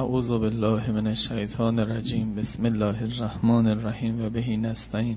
[0.00, 2.34] اعوذ بالله من الشیطان الرجیم.
[2.34, 5.16] بسم الله الرحمن الرحیم و بهی نستعین.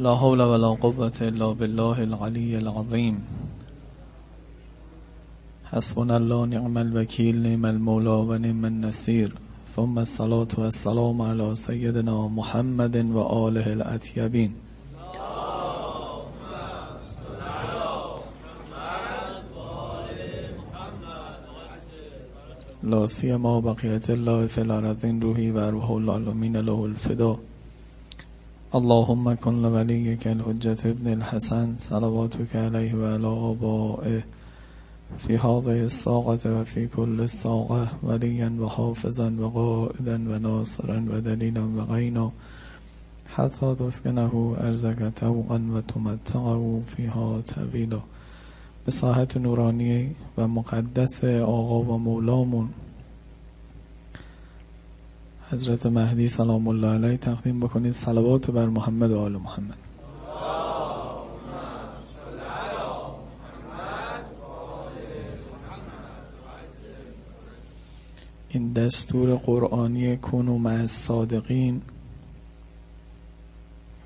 [0.00, 3.20] لا حول ولا قوة الا بالله العلی العظیم.
[5.72, 9.28] حسبنا الله نعم الوکیل نعم المولا و نعم النصیر.
[9.66, 14.50] ثم الصلاة والسلام على سیدنا محمد و آله الاطیبین.
[22.90, 27.38] لا سیما بقیت الله فی الارضین روحی و روح العالمین له الفدا.
[28.72, 34.24] اللهم کن لولیک الحجت ابن الحسن صلواتك علیه و علی آبائه.
[35.18, 35.88] فی هذه
[36.44, 36.88] و فی
[38.64, 42.32] حافظا و قائدا و ناصرا و دلیلا و غینا.
[43.26, 48.00] حتی تسکنه ارزک توقا تمتعه فیها طویلا.
[48.84, 52.68] به ساحت نورانی و مقدس آقا و مولامون.
[55.50, 57.92] حضرت مهدی سلام الله علیه تقدیم بکنید.
[57.92, 59.78] صلوات بر محمد و آل محمد.
[68.48, 71.82] این دستور قرآنی کنو مع صادقین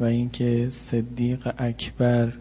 [0.00, 2.32] و اینکه صدیق اکبر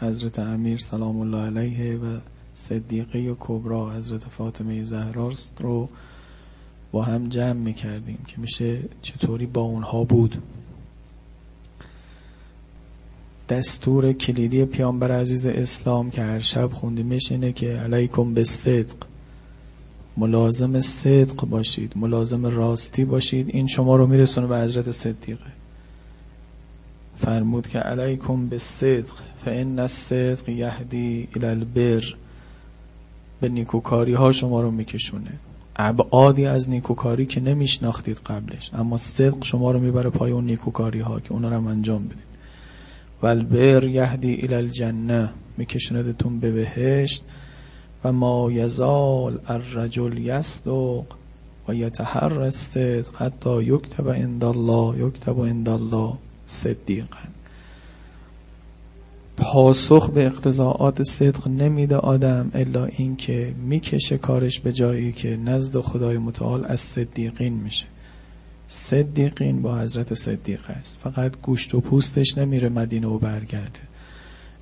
[0.00, 2.18] حضرت امیر سلام الله علیه و
[2.54, 5.88] صدیقه کبرا حضرت فاطمه زهراست رو
[6.92, 10.36] با هم جمع می‌کردیم که میشه چطوری با اونها بود.
[13.48, 18.96] دستور کلیدی پیامبر عزیز اسلام که هر شب خوندیمش اینه که علیکم به صدق
[20.16, 23.48] ملازم صدق باشید ملازم راستی باشید.
[23.48, 25.52] این شما رو میرسونه به حضرت صدیقه
[27.16, 29.12] فرمود که علیکم به صدق
[29.44, 32.14] فان الصدق یهدی الی البر.
[33.40, 35.32] به نیکوکاری ها شما رو میکشونه.
[35.76, 41.20] ابعادی از نیکوکاری که نمیشناختید قبلش اما صدق شما رو می‌بره پای اون نیکوکاری ها
[41.20, 42.24] که اونا رو انجام بدید.
[43.22, 47.24] و البر یهدی الی الجنه میکشوندتون به بهشت.
[48.04, 51.04] و ما یزال الرجل یصدق
[51.68, 56.12] و یتحر الصدق حتی یکتب عند الله یکتب عند الله
[59.36, 66.18] پاسخ به اقتضاعات صدق نمیده آدم الا اینکه می‌کشه کارش به جایی که نزد خدای
[66.18, 67.86] متعال از صدیقین میشه.
[68.68, 71.00] صدیقین با حضرت صدیق است.
[71.04, 73.80] فقط گوشت و پوستش نمیره مدینه و برگرده.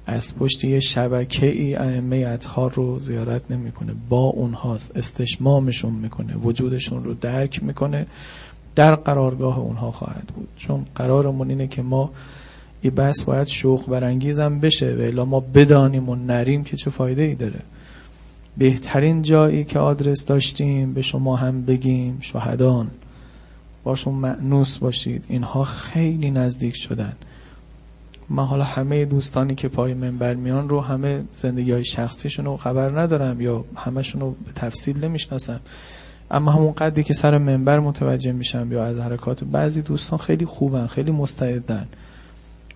[0.07, 3.95] از پشت یه شبکه ای ائمه اطهار رو زیارت نمی‌کنه.
[4.09, 4.97] با اونهاست.
[4.97, 6.37] استشمامشون می‌کنه.
[6.37, 8.07] وجودشون رو درک می‌کنه.
[8.75, 10.49] در قرارگاه اونها خواهد بود.
[10.57, 12.11] چون قرارمون اینه که ما
[12.85, 17.23] این بس باید شوق برانگیزم بشه و الا ما بدانیم و نریم که چه فایده
[17.23, 17.61] ای داره.
[18.59, 22.91] بهترین جایی که آدرس داشتیم به شما هم بگیم شهدان.
[23.85, 25.25] باشون معنوس باشید.
[25.29, 27.13] اینها خیلی نزدیک شدن.
[28.29, 33.01] من حالا همه دوستانی که پای منبر میان رو همه زندگی های شخصیشون رو خبر
[33.01, 35.61] ندارم یا همشون رو به تفصیل نمی‌شناسم.
[36.31, 40.87] اما همون قدری که سر منبر متوجه میشم یا از حرکات بعضی دوستان خیلی خوبن
[40.87, 41.87] خیلی مستعدن.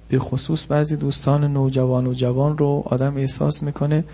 [0.09, 4.05] به خصوص بعضی دوستان نوجوان و جوان رو آدم احساس می‌کنه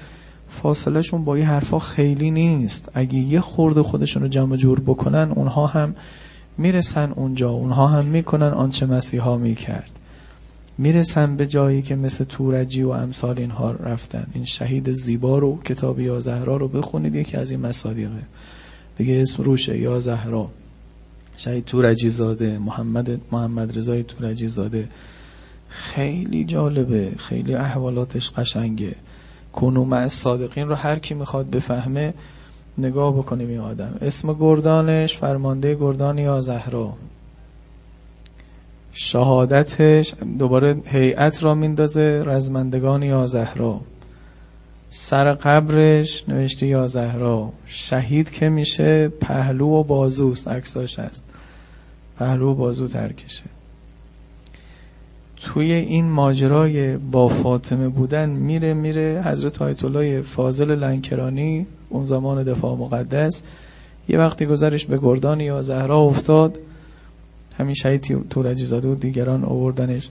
[0.48, 2.90] فاصلهشون با یه حرفا خیلی نیست.
[2.94, 5.94] اگه یه خورده خودشون رو جمع جور بکنن اونها هم
[6.58, 7.50] می‌رسن اونجا.
[7.50, 9.98] اونها هم می‌کنن آنچه مسیحا می‌کرد.
[10.78, 14.26] می‌رسن به جایی که مثل تورجی و امثال اینها رفتن.
[14.34, 17.14] این شهید زیبا رو کتاب یا زهرا رو بخونید.
[17.14, 18.22] یکی از این مصادیقه.
[18.98, 19.78] دیگه اسم روشه.
[19.78, 20.48] یا زهرا.
[21.36, 22.58] شهید تورجی زاده.
[22.58, 24.88] محمد محمد رضای تورجی زاده.
[25.74, 28.94] خیلی جالبه خیلی احوالاتش قشنگه.
[29.52, 32.14] کنو مع صادقین رو هر کی می‌خواد بفهمه
[32.78, 33.94] نگاه بکنه این آدم.
[34.00, 36.92] اسم گردانش فرمانده گردان یا زهرا.
[38.92, 43.80] شهادتش دوباره هیئت را میندازه رزمندگان یا زهرا.
[44.88, 47.52] سر قبرش نوشته یا زهرا.
[47.66, 51.30] شهید که میشه پهلو و بازوست عکساش هست.
[52.18, 53.53] پهلو و بازو ترکشه
[55.44, 62.42] توی این ماجرای با فاطمه بودن میره میره حضرت آیت الله فاضل لنکرانی اون زمان
[62.42, 63.44] دفاع مقدس
[64.08, 66.58] یه وقتی گذرش به گردان یا زهرا افتاد
[67.58, 70.10] همین شهید تورجی زاده و دیگران آوردنش.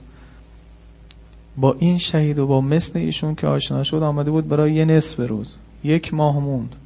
[1.56, 5.20] با این شهید و با مثل ایشون که آشنا شد آمده بود برای یه نصف
[5.20, 6.76] روز یک ماه موند.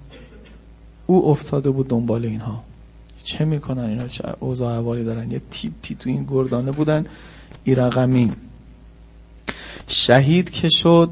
[1.07, 2.63] او افتاده بود دنبال اینها.
[3.23, 7.07] چه می‌کنن اینا؟ چه اوضاع احوالی دارن؟ یه تیپی تو این گردانه بودن.
[7.65, 8.33] ایرقمی
[9.87, 11.11] شهید که شد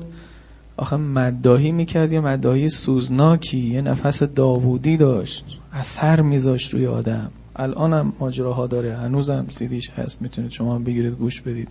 [0.77, 7.31] آخه مداهی می‌کرد یه مداهی سوزناکی یه نفس داوودی داشت اثر میذاشت روی آدم.
[7.57, 11.69] الانم ماجراها داره هنوزم سیدیش هست می‌تونید شما بگیرید گوش بدید.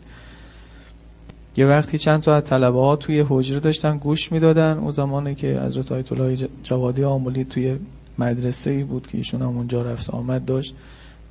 [1.57, 5.62] یه وقتی چند تا از طلبه ها توی حجره داشتن گوش می‌دادن اون زمانی که
[5.66, 7.75] حضرت آیت الله جوادی آمولی توی
[8.19, 10.75] مدرسه ای بود که ایشون هم اونجا رفت آمد داشت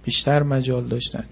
[0.05, 1.25] بیشتر مجال داشتن.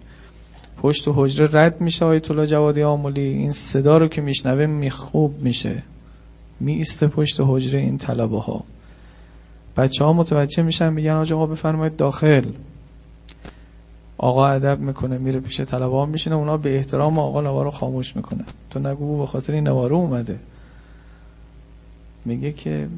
[0.82, 3.20] پشت و حجره رد میشه آیت الله جوادی آمولی.
[3.20, 5.82] این صدا رو که میشنوه میخوب میشه.
[6.60, 8.64] میسته پشت حجره این طلبه ها
[9.76, 12.44] بچه ها متوجه میشن میگن آقا بفرمایید داخل.
[14.18, 18.44] آقا ادب می‌کنه میره پیش طلبه ها میشینه اونا به احترام آقا نوارو خاموش می‌کنه.
[18.70, 20.38] تو نگو به خاطر این نوارو اومده.
[22.24, 22.88] میگه که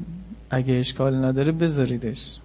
[0.49, 2.39] اگه اشکال نداره بذاریدش.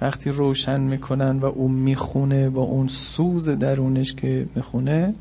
[0.00, 5.14] وقتی روشن می‌کنن و اون می‌خونه با اون سوز درونش که می‌خونه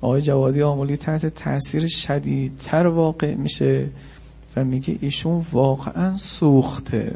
[0.00, 3.88] آقای جوادی آمولی تحت تاثیر شدیدتر واقع میشه
[4.56, 7.14] و میگه ایشون واقعا سوخته.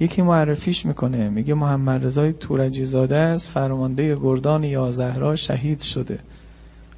[0.00, 6.18] یکی معرفیش می‌کنه میگه محمد رضای تورجی زاده است فرمانده گردان یا زهرا شهید شده.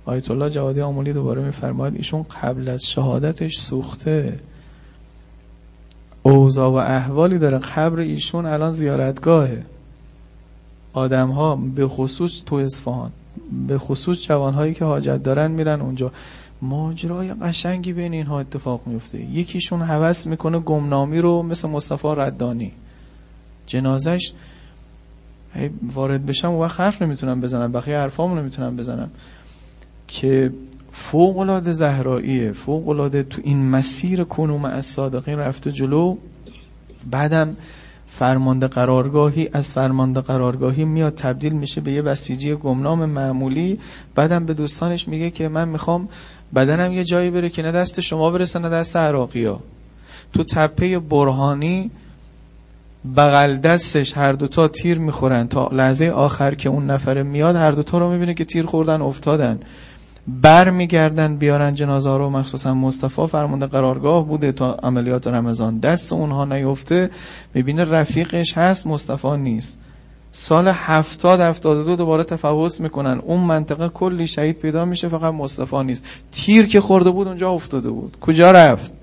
[0.05, 4.38] آیت الله جوادی آمولی دوباره میفرماید ایشون قبل از شهادتش سوخته.
[6.22, 7.58] اوضاع و احوالی داره.
[7.58, 9.64] قبر ایشون الان زیارتگاهه.
[10.93, 13.11] آدم ها به خصوص تو اصفهان
[13.69, 16.12] به خصوص جوان هایی که حاجت دارن میرن اونجا.
[16.62, 19.20] ماجرای قشنگی بین اینها اتفاق میفته.
[19.20, 22.73] یکیشون هوس می‌کنه گمنامی رو مثل مصطفی ردانی
[23.66, 24.32] جنازش
[25.94, 27.73] وارد بشم و وقت حرف نمی‌تونم بزنم.
[27.73, 29.11] بقیه حرفامو نمی‌تونم بزنم.
[30.08, 30.52] که
[30.92, 36.16] فوق العاده زهراییه فوق العاده تو این مسیر کنوم از صادقین رفته جلو.
[37.10, 37.56] بعدم
[38.06, 43.78] فرمانده قرارگاهی از فرمانده قرارگاهی میاد تبدیل میشه به یه بسیجی گمنام معمولی.
[44.14, 46.08] بعدم به دوستانش میگه که من می‌خوام
[46.54, 49.60] بدنم یه جایی بره که نه دست شما برسه نه دست عراقی ها
[50.32, 51.90] تو تپه برهانی
[53.16, 55.48] بغل دستش هر دوتا تیر می‌خورن.
[55.48, 59.60] تا لحظه آخر که اون نفره میاد هر دوتا رو می‌بینه که تیر خوردن افتادن.
[60.28, 62.31] بر میگردن بیارن جنازه رو.
[62.31, 65.78] مخصوصا مصطفی فرمانده قرارگاه بوده تا عملیات رمضان.
[65.78, 67.11] دست اونها نیفته.
[67.55, 69.81] می‌بینه رفیقش هست مصطفی نیست.
[70.31, 73.19] سال هفتاد هفتاد دو دوباره تفوض می‌کنن.
[73.19, 76.06] اون منطقه کلی شهید پیدا میشه فقط مصطفی نیست.
[76.32, 78.16] تیر که خورده بود اونجا افتاده بود.
[78.20, 78.94] کجا رفت؟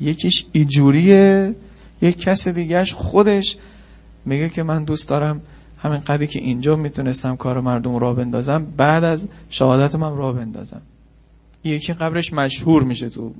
[0.00, 1.54] یکیش ایجوریه.
[2.02, 3.56] یک کس دیگهش خودش
[4.24, 5.40] میگه که من دوست دارم
[5.78, 10.82] همین قدری که اینجا می‌تونستم کار مردم را بندازم بعد از شهادت من را بندازم.
[11.64, 13.34] یکی قبرش مشهور میشه تو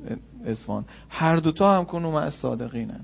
[0.46, 3.00] اسفان هر دوتا هم کنوم از صادقینن.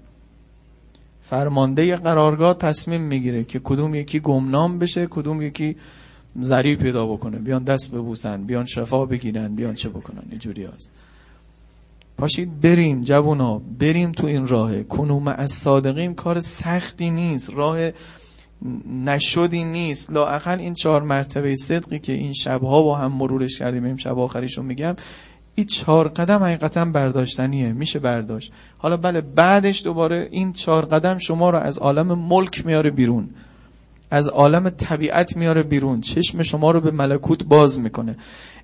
[1.23, 5.77] فرمانده قرارگاه تصمیم می‌گیره که کدوم یکی گمنام بشه کدوم یکی
[6.43, 7.39] ذریع پیدا بکنه.
[7.39, 10.23] بیان دست ببوسن بیان شفا بگیرن بیان چه بکنن.
[10.31, 10.93] اینجوری هست.
[12.19, 17.51] پاشید بریم جوونا بریم تو این راه کنوم از صادقین کار سختی نیست.
[17.51, 17.91] راه
[19.05, 20.11] نشدی نیست.
[20.11, 24.63] لااقل این چهار مرتبه صدقی که این شبها با هم مرورش کردیم این شب آخریشو
[24.63, 24.97] میگم
[25.55, 28.53] این چهار قدم حقیقتا برداشتنیه میشه برداشت.
[28.79, 33.31] حالا بله بعدش دوباره این چهار قدم شما رو از عالم ملک میاره بیرون.
[34.11, 36.01] از عالم طبیعت میاره بیرون.
[36.01, 38.17] چشم شما رو به ملکوت باز می‌کنه.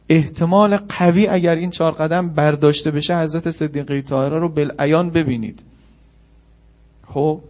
[0.09, 5.63] احتمال قوی اگر این چهار قدم برداشته بشه حضرت صدیقه طاهره رو بالعیان ببینید.
[7.07, 7.41] خب؟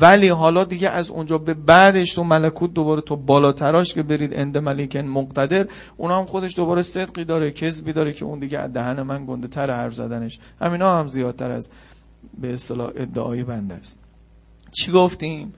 [0.00, 4.58] ولی حالا دیگه از اونجا به بعدش تو ملکوت دوباره تو بالاتراش که برید اند
[4.58, 9.02] ملیکن مقتدر اونا هم خودش دوباره صدقی داره کذبی داره که اون دیگه از دهن
[9.02, 10.38] من گنده تر حرف زدنش.
[10.60, 11.70] همینا هم زیادتر از
[12.38, 13.98] به اصطلاح ادعای بنده است.
[14.70, 15.54] چی گفتیم؟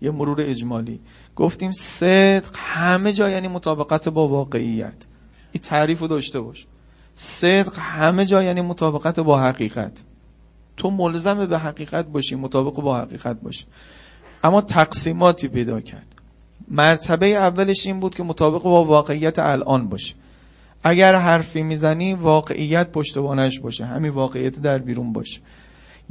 [0.00, 1.00] یه مرور اجمالی.
[1.36, 5.06] گفتیم صدق همه جا یعنی مطابقت با واقعیت.
[5.52, 6.66] این تعریف داشته باش.
[7.14, 10.04] صدق همه جا یعنی مطابقت با حقیقت.
[10.78, 13.64] تو ملزم به حقیقت باشی مطابق با حقیقت باشی.
[14.44, 16.06] اما تقسیماتی پیدا کرد.
[16.70, 20.14] مرتبه اولش این بود که مطابق با واقعیت الان باشه
[20.84, 23.84] اگر حرفی می‌زنی واقعیت پشتوانش باشه.
[23.84, 25.40] همین واقعیت در بیرون باشه.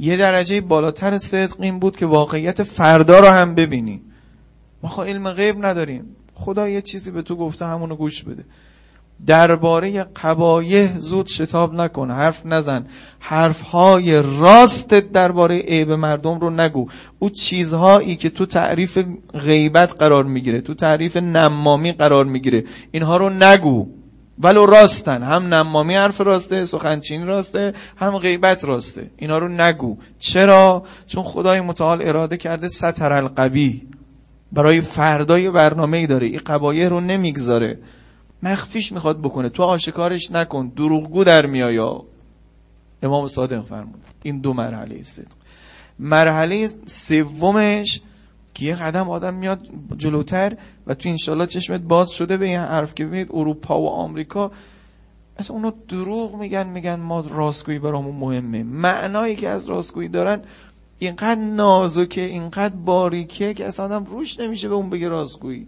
[0.00, 4.00] یه درجه بالاتر صدق این بود که واقعیت فردا رو هم ببینی.
[4.82, 6.04] ما خب علم غیب نداریم.
[6.34, 8.44] خدا یه چیزی به تو گفته همونو گوش بده.
[9.26, 12.86] درباره قبایه زود شتاب نکن حرف نزن.
[13.18, 16.88] حرفهای راست درباره عیب مردم رو نگو.
[17.18, 18.98] او چیزهایی که تو تعریف
[19.34, 22.64] غیبت قرار می‌گیره تو تعریف نمامی قرار می‌گیره.
[22.90, 23.86] اینها رو نگو.
[24.42, 29.10] ولو راستن هم نمامی حرف راسته سخنچینی راسته هم غیبت راسته.
[29.16, 29.96] اینا رو نگو.
[30.18, 33.86] چرا؟ چون خدای متعال اراده کرده ستر القبی
[34.52, 36.26] برای فردای برنامه ای داره.
[36.26, 37.78] این قبایه رو نمی‌گذاره.
[38.42, 39.48] مخفیش می‌خواد بکنه.
[39.48, 40.68] تو آشکارش نکن.
[40.68, 42.04] دروغگو در میایا
[43.02, 44.02] امام صادق فرمود.
[44.22, 45.36] این دو مرحله صدق.
[45.98, 48.00] مرحله سومش
[48.54, 52.94] که یه قدم آدم میاد جلوتر و تو انشالله چشمت باز شده به این حرف
[52.94, 54.50] که ببینید اروپا و آمریکا.
[55.36, 58.62] اصلا اونا دروغ میگن میگن ما راستگویی برامون مهمه.
[58.62, 60.40] معنایی که از راستگویی دارن
[60.98, 65.66] اینقدر نازکه اینقدر باریکه که اصلا آدم روش نمیشه به اون بگه راستگویی.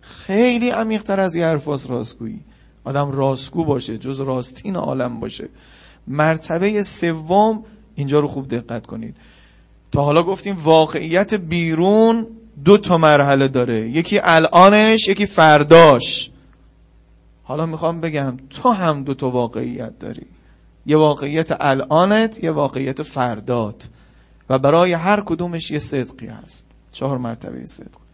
[0.00, 2.40] خیلی عمیقتر از یه حرفاست راستگویی.
[2.84, 5.48] آدم راستگو باشه جز راستین عالم باشه.
[6.06, 7.64] مرتبه سوم
[7.94, 9.16] اینجا رو خوب دقت کنید.
[9.92, 12.26] تا حالا گفتیم واقعیت بیرون
[12.64, 13.90] دو تا مرحله داره.
[13.90, 16.30] یکی الانش یکی فرداش.
[17.44, 20.26] حالا می‌خوام بگم تو هم دو تا واقعیت داری.
[20.86, 23.88] یه واقعیت الانت یه واقعیت فردات.
[24.50, 26.66] و برای هر کدومش یه صدقی هست.
[26.92, 28.07] چهار مرتبه صدق.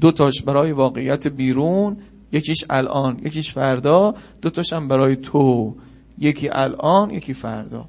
[0.00, 1.96] دو تاش برای واقعیت بیرون
[2.32, 5.74] یکیش الان یکیش فردا دو تاش هم برای تو.
[6.18, 7.84] یکی الان یکی فردا.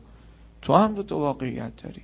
[0.61, 2.01] تو هم دو تا واقعیت داری.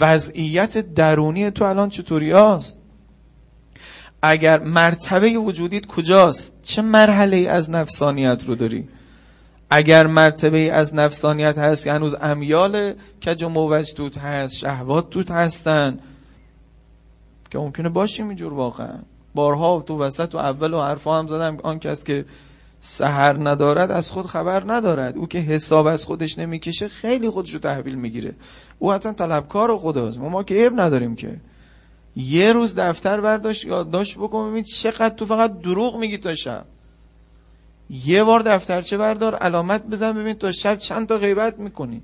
[0.00, 2.78] وضعیت درونی تو الان چطوری است
[4.22, 8.88] اگر مرتبه وجودیت کجاست؟ چه مرحله ای از نفسانیت رو داری؟
[9.70, 12.94] اگر مرتبه ای از نفسانیت هست که هنوز امیال
[13.26, 15.98] کج و موج هست شهوات توت هستن
[17.50, 18.98] که ممکنه باشیم اینجور واقعا.
[19.34, 22.24] بارها تو وسط و اول و حرفا هم زدم آن کس که
[22.80, 25.16] سهر ندارد از خود خبر ندارد.
[25.16, 28.34] او که حساب از خودش نمی‌کشه خیلی خودش رو تحویل می‌گیره.
[28.78, 31.36] او حتی طلبکار خداست ما, ما که عیب نداریم که.
[32.16, 36.64] یه روز دفتر برداشت یادداشت بکن ببین چقدر تو فقط دروغ میگی تا شب.
[37.90, 42.02] یه بار دفترچه بردار علامت بزن ببین تا شب چند تا غیبت می‌کنی.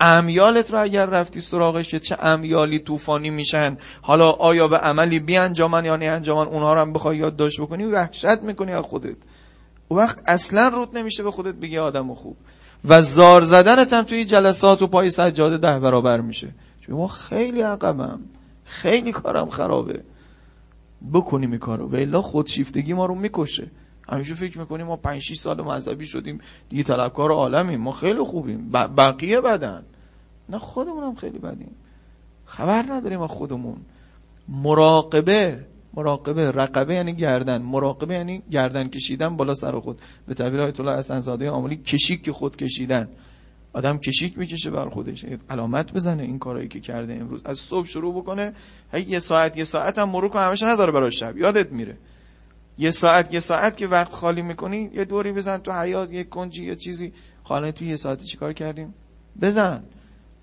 [0.00, 3.76] امیالت رو اگر رفتی سراغش چه امیالی طوفانی میشن.
[4.02, 7.84] حالا آیا به عملی بی انجامن یا نه انجامن اونها رو هم بخوای یادداشت بکنی
[7.84, 9.16] وحشت می‌کنی از خودت.
[9.88, 12.36] او وقت اصلا رود نمیشه به خودت بگی آدم خوب.
[12.84, 16.48] و زار زدنت هم توی جلسات و پای سجاده ده برابر میشه.
[16.80, 18.20] چون ما خیلی عقبم.
[18.64, 20.00] خیلی کارم خرابه.
[21.12, 21.88] بکنیم این کارو.
[21.88, 23.70] و الا خودشیفتگی ما رو می‌کشه.
[24.08, 28.70] همیشه فکر می‌کنیم ما 5 6 سال مذهبی شدیم دیگه طلبکار عالمیم ما خیلی خوبیم.
[28.72, 29.84] بقیه بدن.
[30.48, 31.74] نه خودمونم خیلی بدیم.
[32.44, 33.76] خبر نداریم از خودمون.
[34.48, 37.62] مراقبه مراقبه رقبه یعنی گردن.
[37.62, 40.00] مراقبه یعنی گردن کشیدن بالا سر خود.
[40.26, 43.08] به تعبیر آیت الله حسن آملی کشیک که خود کشیدن.
[43.72, 45.24] آدم کشیک می‌کشه بر خودش.
[45.50, 47.42] علامت بزنه این کارایی که کرده امروز.
[47.44, 48.52] از صبح شروع بکنه.
[48.92, 51.38] هی یه ساعت یه ساعت هم مرور کنه همش نذاره برای شب.
[51.38, 51.96] یادت میره.
[52.78, 56.64] یه ساعت یه ساعت که وقت خالی می‌کنی یه دوری بزن تو حیات یه کنجی
[56.64, 57.12] یه چیزی.
[57.44, 58.94] خاله تو یه ساعتی چیکار کردیم؟
[59.40, 59.84] بزن.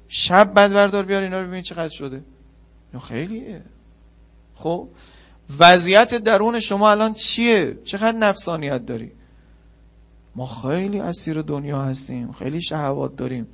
[0.08, 2.24] شب بعد بردار بیار اینا رو ببین چقدر شده.
[3.02, 3.62] خیلیه.
[4.56, 4.88] خب؟
[5.60, 9.12] وضعیت درون شما الان چیه؟ چقدر نفسانیت داری؟
[10.36, 13.48] ما خیلی اسیر دنیا هستیم خیلی شهوات داریم.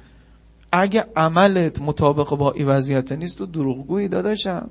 [0.72, 4.70] اگه عملت مطابق با این وضعیت نیست تو دروغگویی داداشم.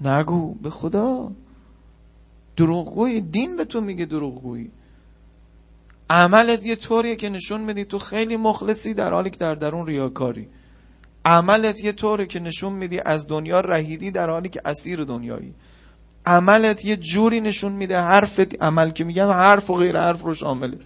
[0.00, 1.32] نگو به خدا.
[2.56, 4.70] دروغگویی؟ دین به تو میگه دروغگویی.
[6.10, 10.48] عملت یه طوریه که نشون میدی تو خیلی مخلصی در حالی که در درون ریاکاری.
[11.24, 15.54] عملت یه طوره که نشون میدی از دنیا رهیدی در حالی که اسیر دنیایی.
[16.26, 20.78] عملت یه جوری نشون میده حرفت عمل که میگم حرف و غیر حرف رو شامله.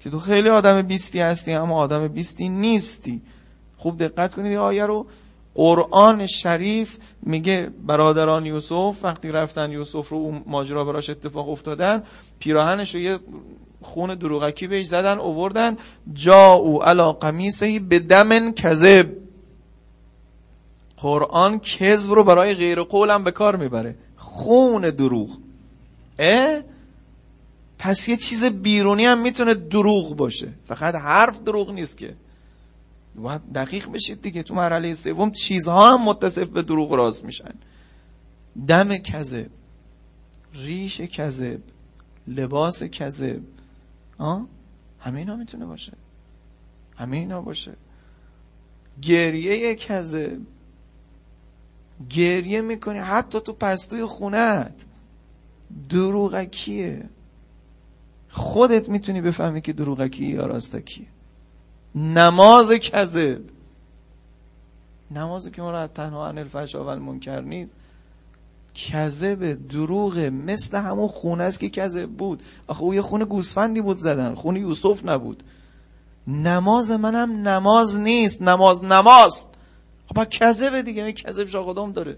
[0.00, 3.22] که تو خیلی آدم بیستی هستی اما آدم بیستی نیستی.
[3.76, 5.06] خوب دقت کنید آیه رو
[5.56, 12.02] قرآن شریف میگه برادران یوسف وقتی رفتن یوسف رو اون ماجرا براش اتفاق افتادن
[12.38, 13.18] پیراهنش رو یه
[13.82, 15.76] خون دروغکی بهش زدن اووردن
[16.12, 19.08] جا او علا قمیسهی به دمن کذب.
[20.96, 23.94] قرآن کذب رو برای غیر قولم به کار می‌بره.
[24.16, 25.38] خون دروغ.
[26.18, 26.60] اه؟
[27.78, 30.48] پس یه چیز بیرونی هم می‌تونه دروغ باشه.
[30.66, 32.14] فقط حرف دروغ نیست که.
[33.16, 34.42] باید دقیق بشید دیگه.
[34.42, 37.54] تو مرحله سوم چیزها هم متصف به دروغ راست میشن.
[38.68, 39.50] دم کذب
[40.54, 41.60] ریش کذب
[42.28, 43.40] لباس کذب.
[44.98, 45.92] همه اینا می‌تونه باشه.
[46.96, 47.72] همه اینا باشه.
[49.02, 50.40] گریه کذب.
[52.10, 52.98] گریه می‌کنی.
[52.98, 54.84] حتی تو پستوی خونت.
[55.88, 57.08] دروغکیه.
[58.28, 61.06] خودت می‌تونی بفهمی که دروغکیه یا راستکیه.
[61.96, 63.40] نماز کذب.
[65.10, 67.74] نماز که مراد تنها عن الفحشاء و المنکر نیست.
[68.74, 72.42] کذب دروغ مثل همون خونه است که کذب بود.
[72.66, 75.42] آخه او یه خونه گوسفندی بود زدن خونه یوسف نبود.
[76.26, 79.48] نماز منم نماز نیست نماز نماز
[80.06, 82.16] خب کذب دیگه این کذب شاقدام داره.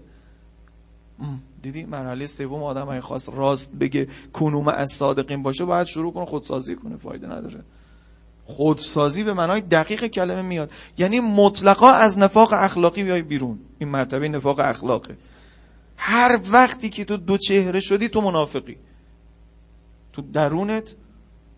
[1.61, 6.25] دیدی مرحله سوم آدم اگه خواست راست بگه کنوم از صادقین باشه باید شروع کنه
[6.25, 7.63] خودسازی کنه فایده نداره.
[8.49, 10.71] خودسازی به معنای دقیق کلمه میاد.
[10.97, 13.59] یعنی مطلقا از نفاق اخلاقی بیای بیرون.
[13.79, 15.17] این مرتبه نفاق اخلاقه.
[15.97, 18.77] هر وقتی که تو دو چهره شدی تو منافقی.
[20.13, 20.95] تو درونت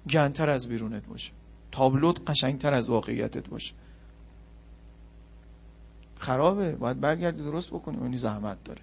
[0.10, 1.32] گنتر از بیرونت باشه.
[1.72, 3.74] تابلوت قشنگتر از واقعیتت باشه.
[6.20, 6.72] خرابه.
[6.72, 7.98] باید برگردی درست بکنی.
[7.98, 8.82] اونی زحمت داره.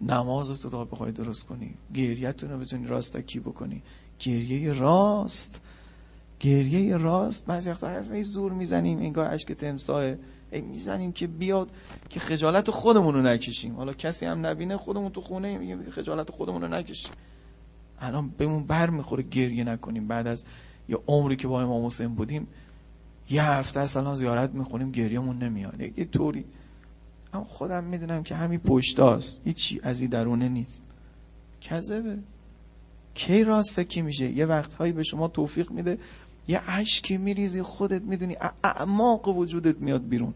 [0.00, 1.74] نماز تو تا بخوای درست کنی.
[1.94, 3.82] گریتون رو بتونی راستکی بکنی.
[4.18, 5.62] گریه راست.
[6.44, 10.14] گریه راست بعضی وقتا از زور می‌زنیم انگار اشک تمساه
[10.52, 11.70] می‌زنیم که بیاد
[12.10, 13.76] که خجالت خودمون رو نکشیم.
[13.76, 17.12] حالا کسی هم نبینه خودمون تو خونه میگه خجالت خودمون رو نکشیم.
[18.00, 20.08] الان بهمون بر می‌خوره گریه نکنیم.
[20.08, 20.44] بعد از
[20.88, 22.46] یه عمری که با امام حسین بودیم
[23.30, 25.80] یه هفته اصلا زیارت می‌خونیم گریهمون نمیاد.
[25.80, 26.44] یه طوری.
[27.32, 30.82] اما خودم می‌دونم که همین پشتاست هیچی از این درونه نیست.
[31.60, 32.18] کذبه.
[33.14, 35.98] کی راسته کی میشه؟ یه وقتهایی به شما توفیق میده.
[36.48, 40.34] یه عشقی میریزی خودت می‌دونی اعماق وجودت میاد بیرون.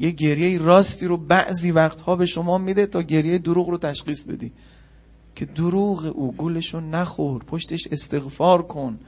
[0.00, 4.52] یه گریه راستی رو بعضی وقتها به شما میده تا گریه دروغ رو تشخیص بدی.
[5.34, 8.98] که دروغ او گولشو نخور پشتش استغفار کن.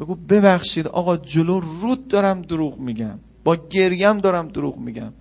[0.00, 3.18] بگو ببخشید آقا جلو رود دارم دروغ میگم.
[3.44, 5.12] با گریم دارم دروغ میگم.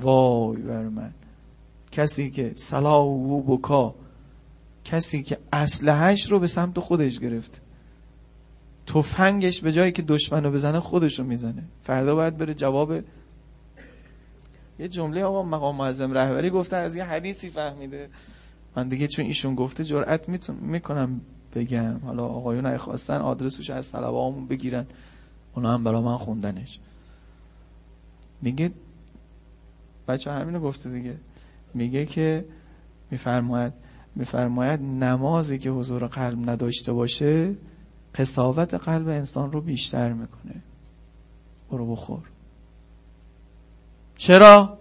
[0.00, 1.12] وای بر من.
[1.92, 3.94] کسی که صلاح و بکا
[4.84, 7.60] کسی که اسلحهش رو به سمت خودش گرفت.
[8.86, 11.62] تفنگش به جایی که دشمن رو بزنه خودش رو می‌زنه.
[11.82, 12.92] فردا باید بره جواب
[14.78, 18.08] یه جمله آقا مقام معظم رهبری گفته از یه حدیثی فهمیده.
[18.76, 21.20] من دیگه چون ایشون گفته جرأت می‌کنم
[21.54, 21.98] بگم.
[21.98, 24.86] حالا آقایون خواستن آدرسش از طلبه بگیرن.
[25.54, 26.78] اونا هم برا من خوندنش.
[28.42, 28.70] میگه
[30.08, 31.14] بچه همینو گفته دیگه.
[31.74, 32.44] میگه که
[33.10, 33.72] میفرماید
[34.14, 37.54] میفرماید نمازی که حضور قلب نداشته باشه
[38.14, 40.54] قصاوت قلب انسان رو بیشتر می‌کنه.
[41.70, 42.22] برو بخور.
[44.16, 44.78] چرا؟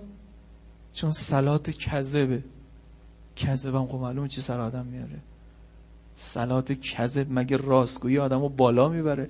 [0.93, 2.43] چون سلات کذبه.
[3.36, 5.19] کذبم خب معلومه چی سر آدم میاره.
[6.15, 9.29] سلات کذب مگه راستگویی آدم رو بالا می‌بره؟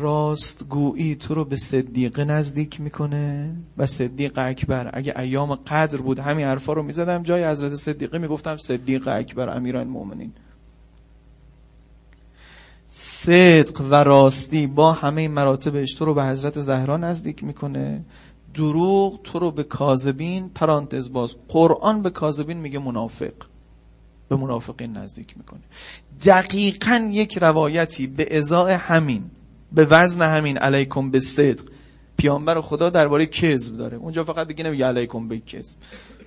[0.00, 4.90] راستگویی تو رو به صدیقه نزدیک می‌کنه و صدیق اکبر.
[4.92, 9.88] اگه ایام قدر بود همین حرفا رو می‌زدم جای حضرت صدیقه می‌گفتم صدیق اکبر امیران
[9.88, 10.32] مؤمنین
[12.94, 18.04] صدق و راستی با همه مراتبش تو رو به حضرت زهرا نزدیک می‌کنه.
[18.54, 23.32] دروغ تو رو به کاذبین پرانتز باز قرآن به کاذبین میگه منافق.
[24.28, 25.60] به منافقین نزدیک می‌کنه.
[26.24, 29.24] دقیقا یک روایتی به ازای همین
[29.72, 31.64] به وزن همین علیکم به صدق.
[32.16, 33.96] پیامبر خدا درباره کذب داره.
[33.96, 35.76] اونجا فقط دیگه نمیگه علیکم به کذب.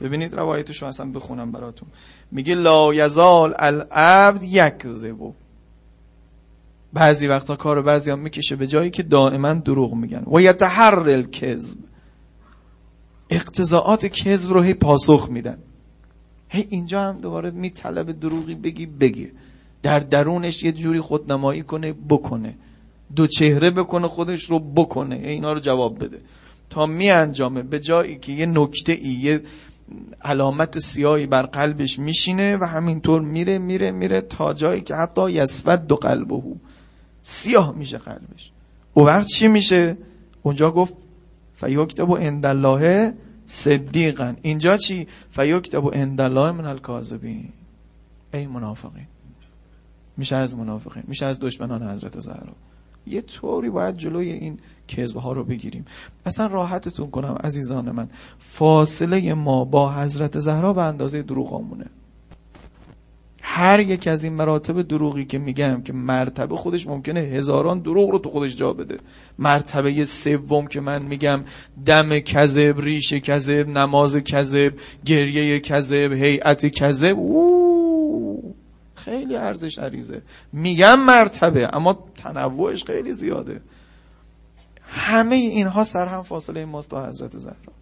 [0.01, 1.89] ببینید روایتشو اصلا بخونم براتون.
[2.31, 5.33] میگه لا یزال العبد یکذبو.
[6.95, 10.23] بعضی وقتا کار بعضی هم می‌کشه به جایی که دائما دروغ میگن.
[10.31, 11.79] و یتحر الکذب.
[13.29, 15.57] اقتضاعات کذب رو هی پاسخ میدن.
[16.49, 19.31] هی اینجا هم دوباره میطلب دروغی بگی بگی
[19.83, 22.55] در درونش یه جوری خودنمایی کنه بکنه.
[23.15, 25.15] دو چهره بکنه خودش رو بکنه.
[25.15, 26.17] اینا رو جواب بده.
[26.69, 29.41] تا می انجامه به جایی که یه نکته ای یه
[30.21, 35.87] علامت سیاهی بر قلبش میشینه و همینطور میره میره میره تا جایی که حتی یسود
[35.87, 36.41] دو قلبه.
[37.27, 38.51] سیاه میشه قلبش.
[38.93, 39.97] او وقت چی میشه؟
[40.41, 40.93] اونجا گفت
[41.53, 43.13] فیکتب و اندالله
[43.45, 47.49] صدیقن اینجا چی؟ فیکتب و اندالله من الکاذبین.
[48.33, 49.07] ای منافقین.
[50.17, 51.03] میشه از منافقین.
[51.07, 52.53] میشه از دشمنان حضرت زهرا.
[53.07, 55.85] یه طوری باید جلوی این کذبه ها رو بگیریم.
[56.25, 58.09] اصلا راحتتون کنم عزیزان من.
[58.39, 61.85] فاصله ما با حضرت زهرا به اندازه دروغامونه.
[63.47, 68.19] هر یک از این مراتب دروغی که میگم که مرتبه خودش ممکنه هزاران دروغ رو
[68.19, 68.97] تو خودش جا بده.
[69.39, 71.43] مرتبه سوم که من میگم
[71.85, 74.73] دم کذب ریش کذب نماز کذب
[75.05, 77.17] گریه کذب هیئت کذب.
[78.95, 80.21] خیلی ارزش عریزه
[80.53, 83.61] میگم مرتبه اما تنوعش خیلی زیاده.
[84.81, 87.73] همه اینها سر هم فاصله ماست تا حضرت زهرا.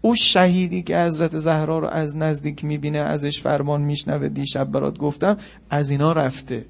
[0.00, 5.38] او شهیدی که حضرت زهرا رو از نزدیک می‌بینه ازش فرمان میشنوه دیشب برات گفتم
[5.70, 6.66] از اینا رفته.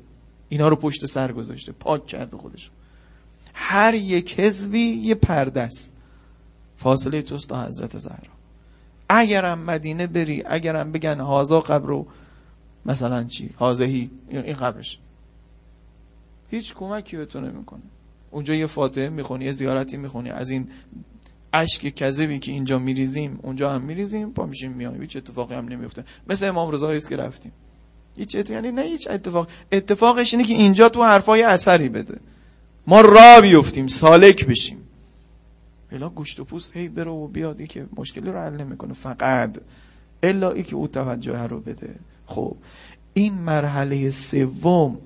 [0.48, 2.70] اینا رو پشت سر گذاشته پاک کرده خودش.
[3.54, 5.96] هر یک حزبی یه پرده است.
[6.76, 8.32] فاصله توست تا حضرت زهرا.
[9.08, 12.04] اگرم مدینه بری اگرم بگن هازا قبر
[12.86, 14.98] مثلا چی؟ هازهی این قبرش.
[16.50, 17.82] هیچ کمکی به تو نمی‌کنه.
[18.30, 20.68] اونجا یه فاتحه می‌خونی یه زیارتی می‌خونی از این
[21.52, 26.04] اشک کذبی که اینجا میریزیم اونجا هم میریزیم پا میشیم میایم هیچ اتفاقی هم نمیفته.
[26.28, 27.52] مثل امام رضا است که رفتیم.
[28.16, 29.48] هیچ یعنی نه هیچ اتفاق.
[29.72, 32.18] اتفاقش اینه که اینجا تو حرفای اثری بده.
[32.86, 34.78] ما را بیفتیم سالک بشیم.
[35.92, 38.92] الا گوشت و پوست هی بره و بیادی که مشکلی رو حل نمی‌کنه.
[38.92, 39.58] فقط
[40.22, 41.94] الا ای که او توجه رو بده.
[42.26, 42.56] خب
[43.14, 44.98] این مرحله سوم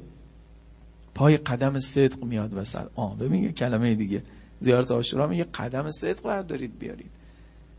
[1.15, 2.89] پای قدم صدق میاد وسط.
[2.95, 4.23] آه ببین یه کلمه دیگه.
[4.63, 7.11] زیارت آشورا میگه قدم صدق بردارید بیارید.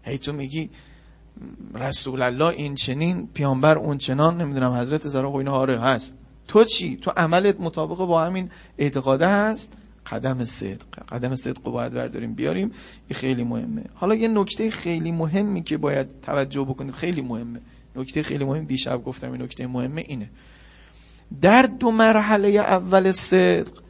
[0.04, 0.69] هی تو میگی
[1.76, 6.17] رسول الله این چنین پیامبر اون چنان نمی‌دونم حضرت زرا و اینا آره هست.
[6.48, 9.74] تو چی؟ تو عملت مطابق با همین اعتقاده هست؟
[10.08, 12.72] قدم صدق قدم صدق باید برداریم بیاریم.
[13.08, 13.84] این خیلی مهمه.
[13.93, 17.60] حالا یه نکته خیلی مهمی که باید توجه بکنید خیلی مهمه.
[17.96, 20.30] نکته خیلی مهم دیشب گفتم این نکته مهمه اینه.
[21.41, 23.83] در دو مرحله اول صدق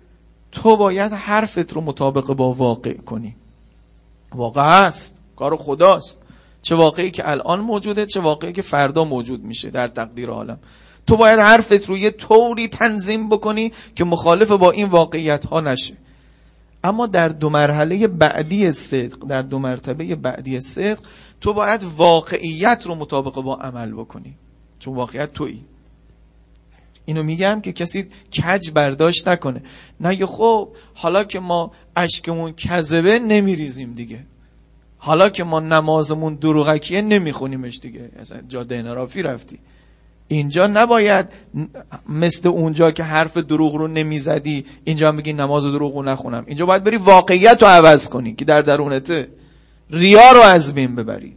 [0.53, 3.35] تو باید حرفت رو مطابق با واقع کنی.
[4.35, 6.19] واقع هست کار خداست.
[6.61, 10.59] چه واقعی که الان موجوده چه واقعی که فردا موجود میشه در تقدیر عالم.
[11.07, 15.93] تو باید حرفت رو یه طوری تنظیم بکنی که مخالف با این واقعیت ها نشه.
[16.83, 20.99] اما در دو مرحله بعدی صدق در دو مرتبه بعدی صدق
[21.41, 24.35] تو باید واقعیت رو مطابق با عمل بکنی.
[24.79, 25.65] چون واقعیت تویی.
[27.05, 29.61] اینو میگم که کسی کج برداشت نکنه.
[29.99, 34.19] نه خب حالا که ما اشکمون کذبه نمیریزیم دیگه.
[34.97, 38.09] حالا که ما نمازمون دروغکیه نمیخونیمش دیگه.
[38.19, 39.59] اصلا جاده انرافی رفتی.
[40.27, 41.25] اینجا نباید
[42.09, 46.43] مثل اونجا که حرف دروغ رو نمی‌زدی اینجا میگی نماز دروغ رو نخونم.
[46.47, 49.27] اینجا باید بری واقعیت رو عوض کنی که در درونته.
[49.89, 51.35] ریا رو از بین ببری.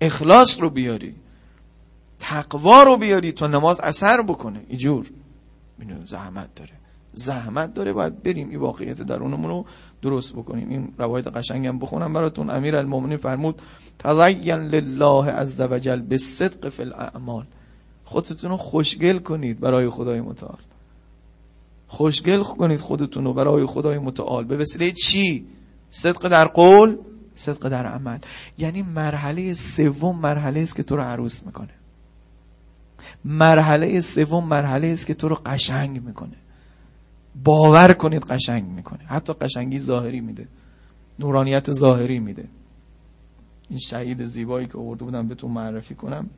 [0.00, 1.14] اخلاص رو بیاری.
[2.20, 4.60] تقوا رو بیاری تا نماز اثر بکنه.
[4.68, 5.06] اینجور
[6.06, 6.70] زحمت داره.
[7.14, 7.92] زحمت داره.
[7.92, 9.64] باید بریم این واقعیت درونمون رو
[10.02, 10.68] درست بکنیم.
[10.68, 12.50] این روایت قشنگم بخونم براتون.
[12.50, 13.62] امیر المومنین فرمود
[13.98, 17.44] تزین لله عز وجل به صدق فی الاعمال.
[18.04, 20.58] خودتون رو خوشگل کنید برای خدای متعال.
[21.88, 24.44] خوشگل کنید خودتون رو برای خدای متعال.
[24.44, 25.46] به وسیله چی؟
[25.90, 26.96] صدق در قول
[27.34, 28.18] صدق در عمل.
[28.58, 31.79] یعنی مرحله سوم مرحله است که تو رو عروس می‌کنه.
[33.24, 36.36] مرحله سوم مرحله است که تو رو قشنگ می‌کنه.
[37.44, 39.04] باور کنید قشنگ می‌کنه.
[39.06, 40.48] حتی قشنگی ظاهری میده.
[41.18, 42.48] نورانیت ظاهری میده.
[43.68, 46.30] این شهید زیبایی که آورده بودم بهتون معرفی کنم.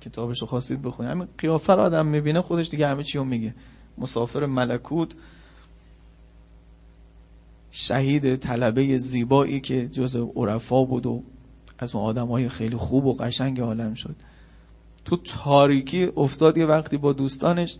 [0.00, 1.10] کتابش رو خواستید بخونید.
[1.10, 3.54] همین قیافه رو آدم می‌بینه خودش دیگه همه چی رو میگه.
[3.98, 5.14] مسافر ملکوت.
[7.70, 11.22] شهید طلبه زیبایی که جز عرفا بود و
[11.78, 14.16] از اون آدم های خیلی خوب و قشنگ عالم شد.
[15.04, 17.78] تو تاریکی افتاد یه وقتی با دوستانش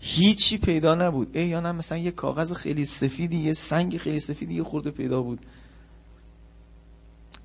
[0.00, 1.36] هیچی پیدا نبود.
[1.36, 5.22] ای یا نه مثلا یه کاغذ خیلی سفیدی یه سنگ خیلی سفیدی یه خورده پیدا
[5.22, 5.40] بود.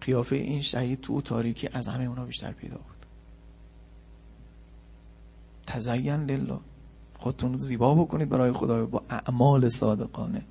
[0.02, 2.96] قیافه این شهید تو تاریکی از همه اونا بیشتر پیدا بود.
[5.68, 6.60] تزین لله.
[7.18, 10.42] خودتون رو زیبا بکنید برای خدا با اعمال صادقانه.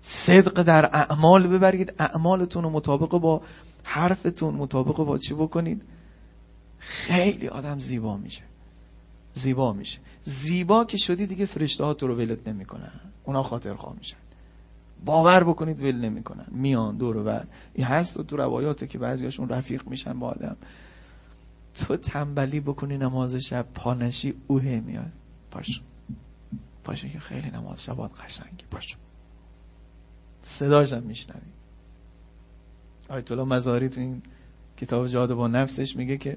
[0.00, 1.92] صدق در اعمال ببرید.
[1.98, 3.42] اعمالتون رو مطابق با
[3.84, 5.82] حرفتون مطابق با چی بکنید؟
[6.84, 8.42] خیلی آدم زیبا میشه.
[9.32, 9.98] زیبا میشه.
[10.22, 13.00] زیبا که شدی دیگه فرشته ها تو رو ولت نمی‌کنن.
[13.24, 14.16] اونا خاطر خواه میشن.
[15.04, 16.46] باور بکنید ول نمی‌کنن.
[16.50, 17.40] میان دور و
[17.74, 20.56] این هست تو روایاته که بعضیاشون رفیق میشن با آدم.
[21.74, 25.12] تو تنبلی بکنی نماز شب پانشی اوه میاد.
[25.50, 25.82] پاشو
[26.84, 28.98] پاشو که خیلی نماز شبات قشنگی پاشو
[30.42, 31.40] صداشم میشنوی.
[33.08, 34.22] آیت الله مزاری تو این
[34.76, 36.36] کتاب جاده با نفسش میگه که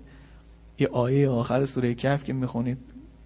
[0.79, 2.77] یه آیه آخر سوره کف که می‌خونید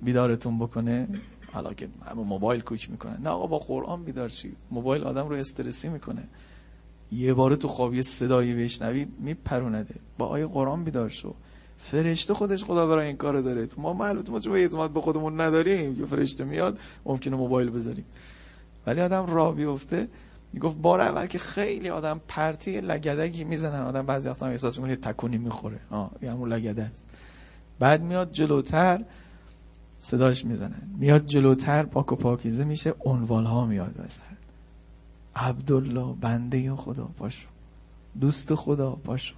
[0.02, 1.08] بیدارتون بکنه.
[1.54, 5.36] حالا که همه موبایل کوچ می‌کنه نه آقا با قرآن بیدار چی موبایل آدم رو
[5.36, 6.24] استرسی می‌کنه.
[7.12, 9.96] یه بار تو خواب یه صدایی بشنوی میپرونده.
[10.18, 11.34] با آیه قرآن بیدار شو.
[11.78, 13.68] فرشته خودش خدا برای این کار داره.
[13.78, 18.06] ما معلومه ما چون اعتماد به خودمون نداریم یه فرشته میاد ممکنه موبایل بذاریم.
[18.88, 20.08] ولی آدم راه بیفته.
[20.54, 23.82] می‌گفت بار اول که خیلی آدم پرتی لگدگی می‌زنن.
[23.82, 25.80] آدم بعضی وقتا احساس می‌کنه تکونی می‌خوره.
[25.90, 27.06] آه یه همون لگده است.
[27.82, 29.06] بعد میاد جلوتر
[30.00, 34.24] صداش می‌زنن میاد جلوتر پاک و پاکیزه میشه عنوان ها میاد وسط
[35.36, 37.48] عبدالله بنده خدا پاشو.
[38.20, 39.36] دوست خدا پاشو.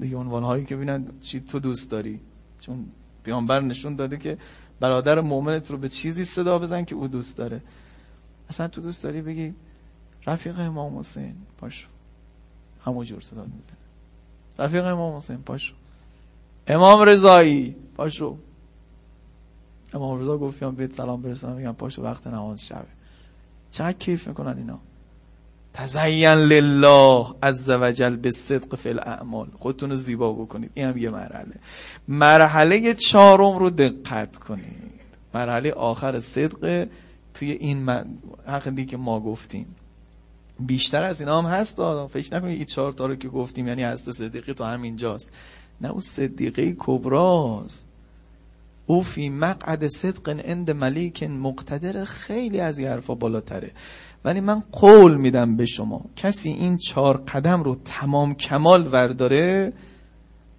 [0.00, 2.20] دیگه عنوان هایی که ببینن چی تو دوست داری.
[2.58, 2.86] چون
[3.24, 4.38] پیامبر نشون داده که
[4.80, 7.60] برادر مؤمنت رو به چیزی صدا بزن که او دوست داره.
[8.48, 9.54] اصلا تو دوست داری بگی
[10.26, 11.88] رفیق امام حسین پاشو.
[12.84, 13.76] همونجور صدا می‌زنه.
[14.58, 15.74] رفیق امام حسین پاشو.
[16.66, 18.36] امام رضایی پاشو.
[19.94, 22.86] امام رضا گفت بیت سلام برسونم میگم پاشو وقت نماز شبه.
[23.70, 24.78] چقدر کیف می‌کنن اینا؟
[25.72, 29.48] تزین لله عز وجل به صدق فی الاعمال.
[29.58, 30.70] خودتون رو زیبا بکنید.
[30.74, 31.54] این هم یه مرحله.
[32.08, 34.92] مرحله چهارم رو دقت کنید.
[35.34, 36.88] مرحله آخر صدق
[37.34, 37.88] توی این
[38.46, 39.66] عقدی که ما گفتیم.
[40.60, 44.10] بیشتر از اینا هم هست فکر نکنید این چهار تا رو که گفتیم یعنی هست
[44.10, 45.32] صدیقی تو همینجاست.
[45.82, 47.88] نه اون صدیقه کبراست
[48.86, 52.04] او فی مقعد صدق اند ملیک مقتدر.
[52.04, 53.70] خیلی از حرفا بالاتره.
[54.24, 59.72] ولی من قول میدم به شما کسی این چهار قدم رو تمام کمال ورداره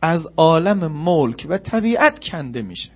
[0.02, 2.90] از عالم ملک و طبیعت کنده میشه.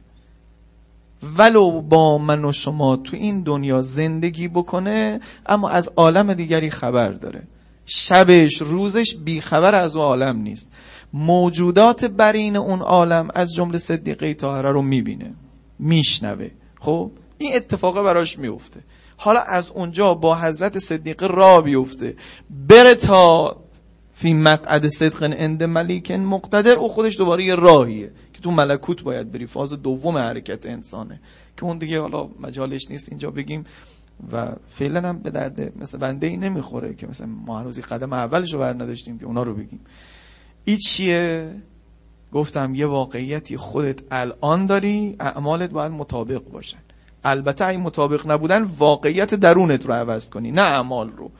[1.38, 7.10] ولو با من و شما تو این دنیا زندگی بکنه اما از عالم دیگری خبر
[7.10, 7.44] داره.
[7.86, 10.72] شبش روزش بیخبر از اون عالم نیست.
[11.14, 15.34] موجودات برین اون عالم از جمله صدیقه طاهره رو می‌بینه
[15.80, 16.50] میشنوه.
[16.80, 18.80] خب؟ این اتفاق براش میفته
[19.18, 22.16] حالا از اونجا با حضرت صدیقه را بیفته.
[22.70, 23.58] بره تا
[24.14, 26.72] فی مقعد صدق اند ملیکن مقتدر.
[26.72, 29.46] او خودش دوباره یه راهیه که تو ملکوت باید بری.
[29.46, 31.20] فاز دوم حرکت انسانه.
[31.58, 33.66] که اون دیگه حالا مجالش نیست اینجا بگیم.
[34.32, 38.54] و فعلا هم به درد مثل بنده ای نمی‌خوره که مثلا ما هنوزی قدم اولش
[38.54, 39.80] رو بر نداشتیم که اونا رو بگیم.
[40.68, 41.50] این چیه؟
[42.34, 46.78] گفتم یه واقعیتی خودت الان داری اعمالت باید مطابق باشن
[47.24, 51.32] البته این مطابق نبودن واقعیت درونت رو عوض کنی نه اعمال رو.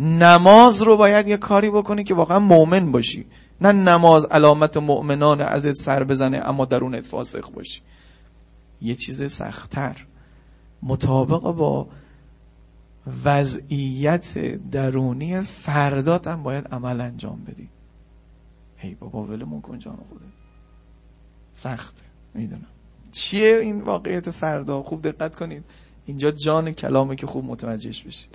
[0.00, 3.26] نماز رو باید یه کاری بکنی که واقعا مؤمن باشی.
[3.60, 7.80] نه نماز علامت مؤمنان ازت سر بزنه اما درونت فاسق باشی.
[8.82, 10.06] یه چیز سختتر.
[10.82, 11.86] مطابق با
[13.24, 14.38] وضعیت
[14.70, 17.68] درونی فردات هم باید عمل انجام بدی.
[18.82, 20.24] هی بابا ولمون کن جان خوده
[21.52, 22.02] سخته
[22.34, 22.66] می‌دونم.
[23.12, 25.64] چیه این واقعیت فردا؟ خوب دقت کنید.
[26.06, 28.28] اینجا جان کلامه که خوب متوجهش بشید.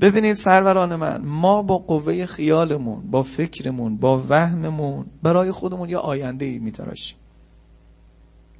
[0.00, 6.44] ببینید سروران من ما با قوه خیالمون با فکرمون با وهممون برای خودمون یه آینده
[6.44, 7.16] ای میتراشیم.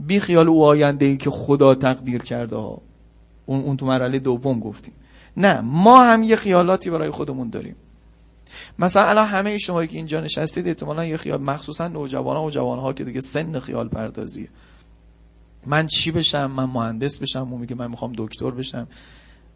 [0.01, 2.83] بی خیال او آینده ای که خدا تقدیر کرده ها.
[3.47, 4.95] اون, اون تو مرحله دوم گفتیم.
[5.37, 7.77] نه ما هم یه خیالاتی برای خودمون داریم.
[8.79, 13.05] مثلا الان همه شما که اینجا نشستید احتمالا یه خیال مخصوصا نوجوانان و جوانها که
[13.05, 14.49] دیگه سن خیال پردازیه.
[15.67, 18.87] من چی بشم؟ من مهندس بشم؟ اون میگه من می‌خوام دکتر بشم.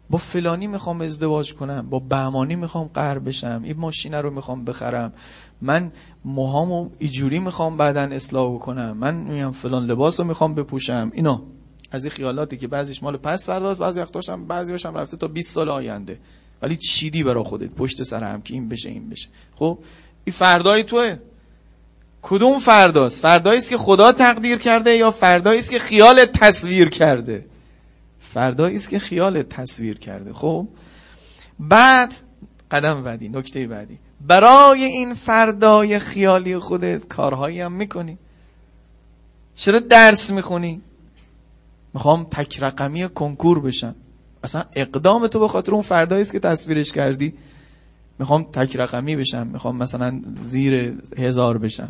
[0.09, 1.89] با فلانی می‌خوام ازدواج کنم.
[1.89, 3.61] با بهمانی می‌خوام قهر بشم.
[3.63, 5.13] این ماشینه رو می‌خوام بخرم.
[5.61, 5.91] من
[6.25, 11.11] موهامو ایجوری می‌خوام بعدا اصلاح کنم من میام فلان لباس رو می‌خوام بپوشم.
[11.13, 11.41] اینا.
[11.91, 15.27] از این خیالاتی که بعضیش مال پس فرداست بعضی وقتاش هم بعضیش هم رفته تا
[15.27, 16.19] 20 سال آینده.
[16.61, 19.27] ولی چیدی برا خودت؟ پشت سر هم که این بشه این بشه.
[19.55, 19.79] خب
[20.25, 21.17] این فردای توه.
[22.21, 27.45] کدوم فرداست؟ فردایی است که خدا تقدیر کرده یا فردایی است که خیال تصویر کرده؟
[28.19, 30.33] فردایی است که خیال تصویر کرده.
[30.33, 30.67] خب
[31.59, 32.13] بعد
[32.71, 33.99] قدم بعدی نکته بعدی.
[34.21, 38.17] برای این فردای خیالی خودت کارهایی هم می‌کنی.
[39.55, 40.81] چرا درس می‌خونی؟
[41.93, 43.95] می‌خوام تک رقمی کنکور بشم.
[44.45, 47.33] اصلا اقدام تو به خاطر اون فردایی است که تصویرش کردی.
[48.19, 51.89] می‌خوام تک رقمی بشم می‌خوام مثلا زیر هزار بشم.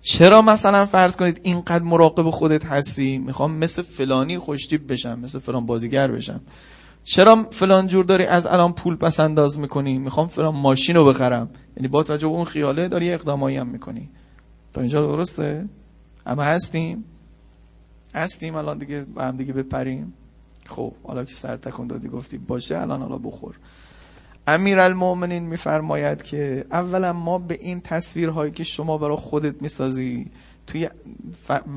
[0.00, 5.66] چرا مثلا فرض کنید اینقدر مراقب خودت هستی؟ می‌خوام مثل فلانی خوشتیب بشم مثل فلان
[5.66, 6.40] بازیگر بشم.
[7.04, 11.50] چرا فلان جور داری از الان پول پس انداز می‌کنی؟ می‌خوام فلان ماشین رو بخرم.
[11.76, 14.08] یعنی با توجه به اون خیاله داری اقدامایی هم می‌کنی.
[14.72, 15.68] تا اینجا درسته؟
[16.26, 17.04] اما هستیم؟
[18.14, 20.12] هستیم الان دیگه با هم دیگه بپریم.
[20.70, 23.54] خب حالا که سر تکون دادی گفتی باشه الان حالا بخور.
[24.46, 30.26] امیر المومنین میفرماید که اولا ما به این تصویرهایی که شما برای خودت می‌سازی
[30.66, 30.88] توی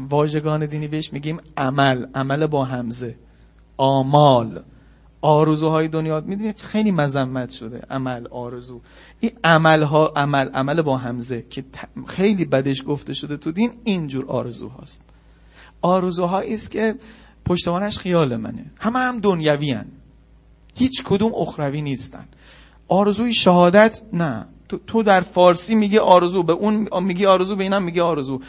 [0.10, 3.16] واژگان دینی بهش میگیم عمل عمل با همزه
[3.78, 4.64] آمال.
[5.22, 8.82] آرزوهای دنیا می‌دونید خیلی مذمت شده عمل آرزو.
[9.20, 11.64] این عمل ها عمل عمل با همزه که
[12.08, 15.04] خیلی بدش گفته شده تو دین اینجور آرزو هاست
[15.82, 16.96] آرزوهایی است که
[17.46, 18.66] پشتوانش خیال منه.
[18.80, 19.86] همه هم دنیوی هن.
[20.76, 22.26] هیچ کدوم اخروی نیستن.
[22.88, 24.46] آرزوی شهادت نه.
[24.88, 28.40] تو در فارسی میگه آرزو به اون میگی آرزو به اینم میگه آرزو.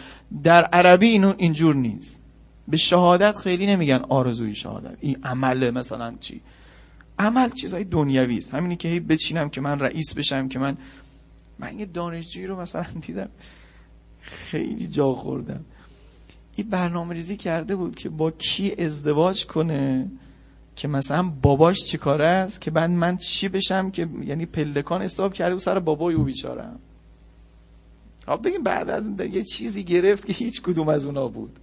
[0.42, 2.20] در عربی اینو اینجور نیست.
[2.68, 4.96] به شهادت خیلی نمیگن آرزوی شهادت.
[5.00, 6.40] این عمل مثلا چی؟
[7.18, 8.54] عمل چیزای دنیوی است.
[8.54, 10.76] همینی که هی بچینم که من رئیس بشم که من
[11.58, 13.28] من یه دانشجویی رو مثلا دیدم.
[14.20, 15.64] خیلی جا خوردم.
[16.56, 20.10] این برنامه ریزی کرده بود که با کی ازدواج کنه
[20.76, 25.54] که مثلا باباش چیکاره است که بعد من چی بشم که یعنی پلکان استاب کرده
[25.54, 26.78] و سر بابای او بیچارم
[28.26, 31.58] خب بگیم بعد از یه چیزی گرفت که هیچ کدوم از اونا بود.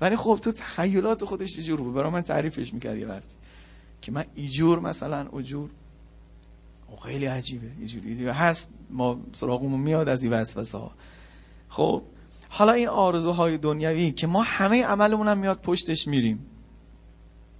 [0.00, 1.94] ولی خب تو تخیلات خودش ایجور بود.
[1.94, 3.34] برای من تعریفش می‌کرد یه وقتی.
[4.02, 5.70] که من ایجور مثلا اجور
[7.02, 7.70] خیلی عجیبه.
[7.80, 8.74] ایجور هست.
[8.90, 10.92] ما سراغمون میاد از این وسوسه ها
[11.68, 12.02] خب
[12.58, 16.46] حالا این آرزوهای دنیوی که ما همه عملمون هم میاد پشتش میریم.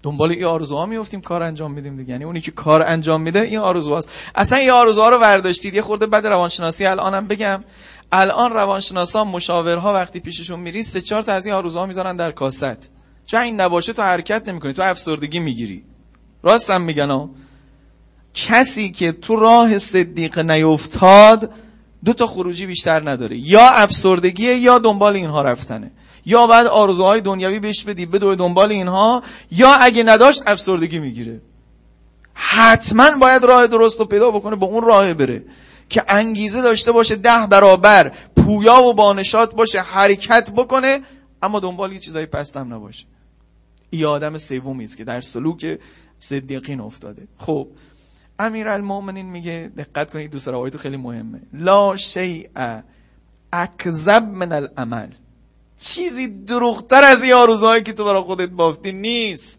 [0.02, 2.10] دنبال این آرزوها میفتیم کار انجام میدیم دیگه.
[2.10, 5.74] یعنی اونی که کار انجام میده این آرزوهاست اصلا این آرزوها رو ورداشتید.
[5.74, 7.64] یه خورده بعد روانشناسی الانم بگم.
[8.12, 12.90] الان روانشناسا مشاورها وقتی پیششون میری سه چهار تا از این آرزوها می‌ذارن در کاست.
[13.26, 15.84] چون این نباشه تو حرکت نمی‌کنی تو افسردگی می‌گیری.
[16.42, 17.30] راستم میگن
[18.34, 21.50] کسی که تو راه صدیق نیفتاد
[22.06, 23.36] دو تا خروجی بیشتر نداره.
[23.36, 25.90] یا افسردگیه یا دنبال اینها رفتنه.
[26.26, 29.22] یا بعد آرزوهای دنیوی بهش بدی بدو دنبال اینها.
[29.50, 31.40] یا اگه نداشت افسردگی می‌گیره.
[32.34, 35.42] حتما باید راه درست رو پیدا بکنه با اون راه بره.
[35.88, 41.00] که انگیزه داشته باشه ده برابر پویا و بانشات باشه حرکت بکنه
[41.42, 43.06] اما دنبال یه چیزای پستم نباشه.
[43.90, 45.78] ای آدم سومی است که در سلوک
[46.18, 47.22] صدیقین افتاده.
[47.38, 47.68] خب
[48.38, 51.40] امیر المومنین میگه دقت کنید دوست روایت خیلی مهمه.
[51.52, 52.48] لا شیء
[53.52, 55.08] اکذب من العمل.
[55.78, 59.58] چیزی دروغتر از این آرزوهایی که تو برای خودت بافتی نیست.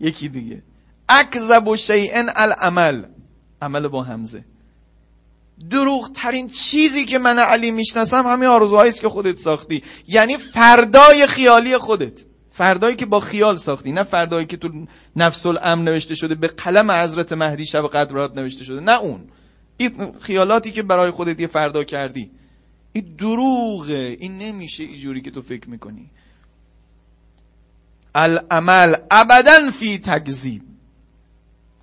[0.00, 0.62] یکی دیگه
[1.08, 3.04] اکذب و شیئن العمل.
[3.62, 4.44] عمل با همزه
[5.70, 9.82] دروغ ترین چیزی که من علی می‌شناسم همین آرزوهایی است که خودت ساختی.
[10.08, 12.31] یعنی فردای خیالی خودت.
[12.52, 14.86] فردایی که با خیال ساختی نه فردایی که تو
[15.16, 19.20] نفس الامن نوشته شده به قلم حضرت مهدی شب قدرات نوشته شده نه اون.
[19.76, 22.30] این خیالاتی که برای خودت یه فردا کردی.
[22.92, 24.16] این دروغه.
[24.20, 26.10] این نمیشه اینجوری که تو فکر می‌کنی.
[28.14, 30.62] العمل ابدا فی تکذیب.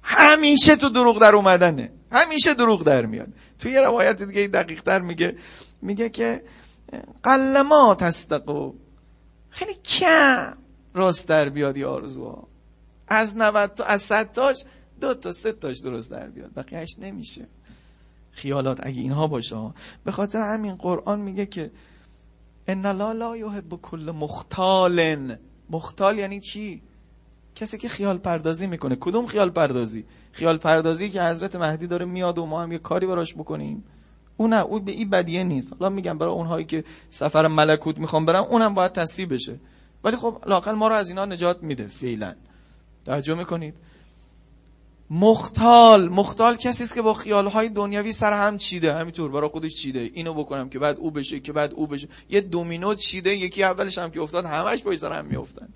[0.04, 1.92] همیشه تو دروغ در اومدنه.
[2.12, 3.28] همیشه دروغ در میاد.
[3.60, 5.36] توی یه روایت دیگه دقیق تر میگه
[5.82, 6.44] میگه که
[7.24, 8.74] قلما تصدقو
[9.50, 10.58] خیلی کم.
[10.94, 12.48] راست در بیاد یا آرزوها.
[13.08, 14.64] از 90 تا از 100 تاش
[15.02, 16.54] دو تا سه تاش درست در بیاد.
[16.56, 17.48] بقیهش نمیشه.
[18.32, 21.72] خیالات اگه اینها باشه به خاطر همین قرآن میگه که
[22.68, 25.38] ان لا لا یحب کل مختال
[25.70, 26.82] مختال یعنی چی؟
[27.56, 28.96] کسی که خیال پردازی می‌کنه.
[28.96, 33.08] کدوم خیال پردازی؟ خیال پردازی که حضرت مهدی داره میاد و ما هم یه کاری
[33.08, 33.84] براش بکنیم.
[34.40, 35.74] اون اون به این بدیه نیست.
[35.80, 39.56] حالا میگم برای اونهایی که سفر ملکوت می‌خوام برن اونم باید تصیب بشه.
[40.04, 42.34] ولی خب لاقل ما رو از اینا نجات میده فعلا.
[43.06, 43.74] توجه می‌کنید؟
[45.10, 48.94] مختال مختال کسی است که با خیالهای دنیوی سر هم چیده.
[48.94, 50.10] همینطور برای خودش چیده.
[50.14, 52.08] اینو بکنم که بعد او بشه که بعد او بشه.
[52.30, 55.70] یه دومینو چیده یکی اولش هم که افتاد همش پای سر هم میافتن.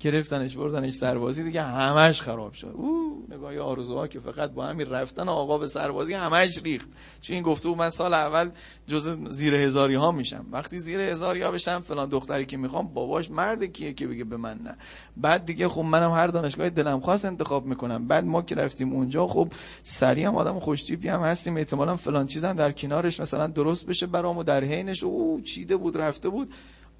[0.00, 2.72] گرفتنش بردنش سربازی دیگه همش خراب شد.
[2.74, 6.88] او نگاه آرزوها که فقط با همین رفتن آقا به سربازی همش ریخت.
[7.20, 8.50] چون این گفته؟ من سال اول
[8.86, 10.46] جز زیر هزاری ها میشم.
[10.52, 14.36] وقتی زیر هزاری ها بشم فلان دختری که می‌خوام باباش مرد کیه که بگه به
[14.36, 14.76] من نه.
[15.16, 18.06] بعد دیگه خب منم هر دانشگاه دلم خواست انتخاب می‌کنم.
[18.06, 19.48] بعد ما که رفتیم اونجا خب
[19.82, 21.56] سریع هم آدم خوشتیپی هم هستیم.
[21.56, 25.02] احتمالا فلان چیزم در کنارش مثلا درست بشه برامو در حینش.
[25.02, 26.52] او چیده بود رفته بود.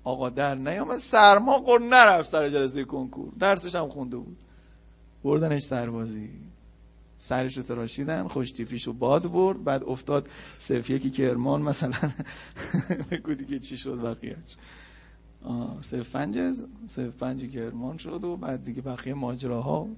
[0.04, 0.98] آقا در نیامد.
[0.98, 3.32] سرما قر نرفت سر جلسه کنکور.
[3.38, 4.36] درسش هم خونده بود.
[5.24, 6.30] بردنش سربازی.
[7.18, 9.64] سرش رو تراشیدن خوش تیپیش باد برد.
[9.64, 12.12] بعد افتاد صرف یکی کرمان مثلا.
[13.10, 14.56] بگو دیگه چی شد بقیهش
[15.80, 16.38] صرف پنج
[16.86, 19.88] صرف پنج کرمان شد و بعد دیگه بقیه ماجراها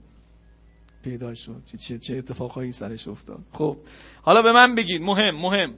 [1.03, 1.63] پیدا شد.
[1.79, 3.45] چه, چه اتفاقهایی سرش افتاد.
[3.53, 3.77] خب
[4.23, 5.03] حالا به من بگید.
[5.03, 5.75] مهم مهم.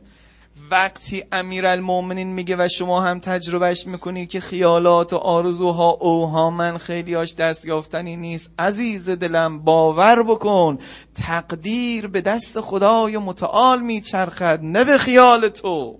[0.70, 7.66] وقتی امیرالمومنین میگه و شما هم تجربهش می‌کنید که خیالات و آرزوها اوهامن خیلیاش دست
[7.66, 8.50] یافتنی نیست.
[8.58, 10.78] عزیز دلم باور بکن
[11.14, 15.98] تقدیر به دست خدای متعال میچرخد نه به خیال تو.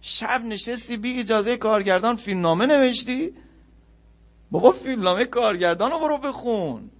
[0.00, 3.32] شب نشستی بی اجازه کارگردان فیلمنامه نوشتی؟
[4.50, 6.90] بابا فیلمنامه کارگردان رو برو بخون.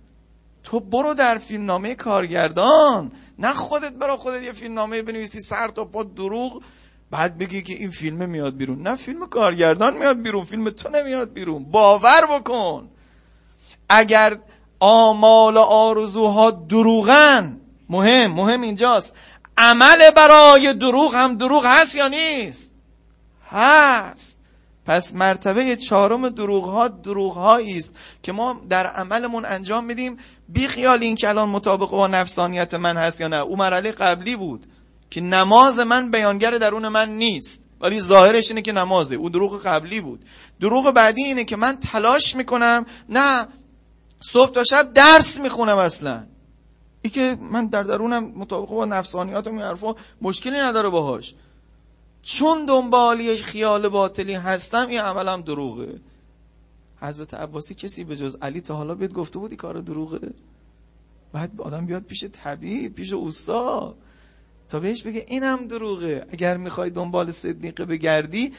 [0.65, 3.13] تو برو در فیلمنامه کارگردان.
[3.39, 6.63] نه خودت برا خودت یه فیلمنامه بنویسی سر تا پا دروغ.
[7.11, 8.83] بعد بگی که این فیلم میاد بیرون.
[8.83, 11.65] نه فیلم کارگردان میاد بیرون فیلم تو نمیاد بیرون.
[11.65, 12.89] باور بکن.
[13.89, 14.39] اگر
[14.81, 19.15] آمال و آرزوها دروغن مهم مهم اینجاست.
[19.57, 22.75] عمل برای دروغ هم دروغ هست یا نیست؟
[23.51, 24.39] هست.
[24.87, 30.19] پس مرتبه چهارم دروغ ها دروغ است که ما در عملمون انجام میدیم.
[30.49, 33.37] بی خیال این که الان مطابق با نفسانیت من هست یا نه.
[33.37, 34.67] او مرحله قبلی بود
[35.11, 37.65] که نماز من بیانگر درون من نیست.
[37.81, 39.15] ولی ظاهرش اینه که نمازه.
[39.17, 40.25] او دروغ قبلی بود.
[40.61, 42.87] دروغ بعدی اینه که من تلاش می‌کنم.
[43.09, 43.49] نه
[44.21, 46.25] صبح تا شب درس می‌خونم اصلا.
[47.03, 51.35] ای که من در درونم مطابق با نفسانیات و حرفا مشکلی نداره باهاش.
[52.23, 56.01] چون دنبالی خیال باطلی هستم این عملم دروغه.
[57.01, 60.31] حضرت عباسی کسی به جز علی تا حالا بیاد گفته بودی کار دروغه؟
[61.33, 63.95] بعد آدم بیاد پیش طبیب پیش اوستا
[64.69, 66.27] تا بهش بگه اینم دروغه.
[66.31, 68.53] اگر می‌خوای دنبال صدیقه بگردی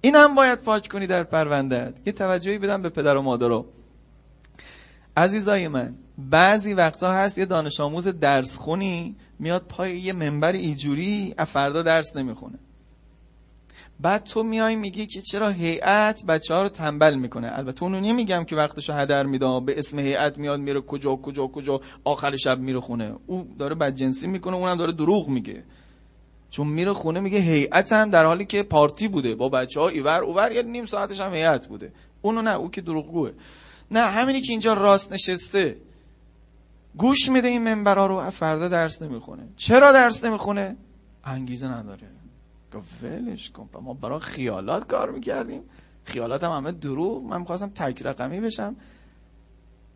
[0.00, 3.66] این هم باید پاک کنی در پروندهت یه توجهی بدم به پدر و مادرو
[5.16, 11.34] عزیزای من بعضی وقتا هست یه دانش آموز درس خونی میاد پای یه منبر ایجوری
[11.46, 12.58] فردا درس نمی‌خونه.
[14.00, 18.44] بعد تو میای میگی که چرا هیئت بچه ها رو تنبل می‌کنه؟ البته اونو نمیگم
[18.44, 22.80] که وقتشو هدر میده به اسم هیئت میاد میره کجا کجا کجا آخر شب میره
[22.80, 23.14] خونه.
[23.26, 25.64] او داره بدجنسی می‌کنه اونم داره دروغ میگه.
[26.50, 30.22] چون میره خونه میگه هیئت هم در حالی که پارتی بوده با بچه ها ایور
[30.22, 31.92] اوور یه نیم ساعتش هم هیئت بوده.
[32.22, 33.30] اونو نه او که دروغگوه.
[33.90, 35.76] نه همینی که اینجا راست نشسته.
[36.96, 39.42] گوش میده این منبرا رو فردا درس نمی‌خونه.
[39.56, 40.76] چرا درس نمی‌خونه؟
[41.24, 42.15] انگیزه نداره.
[42.76, 45.62] گفت ولش کن ما برای خیالات کار می‌کردیم.
[46.04, 47.22] خیالات هم همه دروغ.
[47.22, 48.76] من می‌خواستم تک رقمی بشم.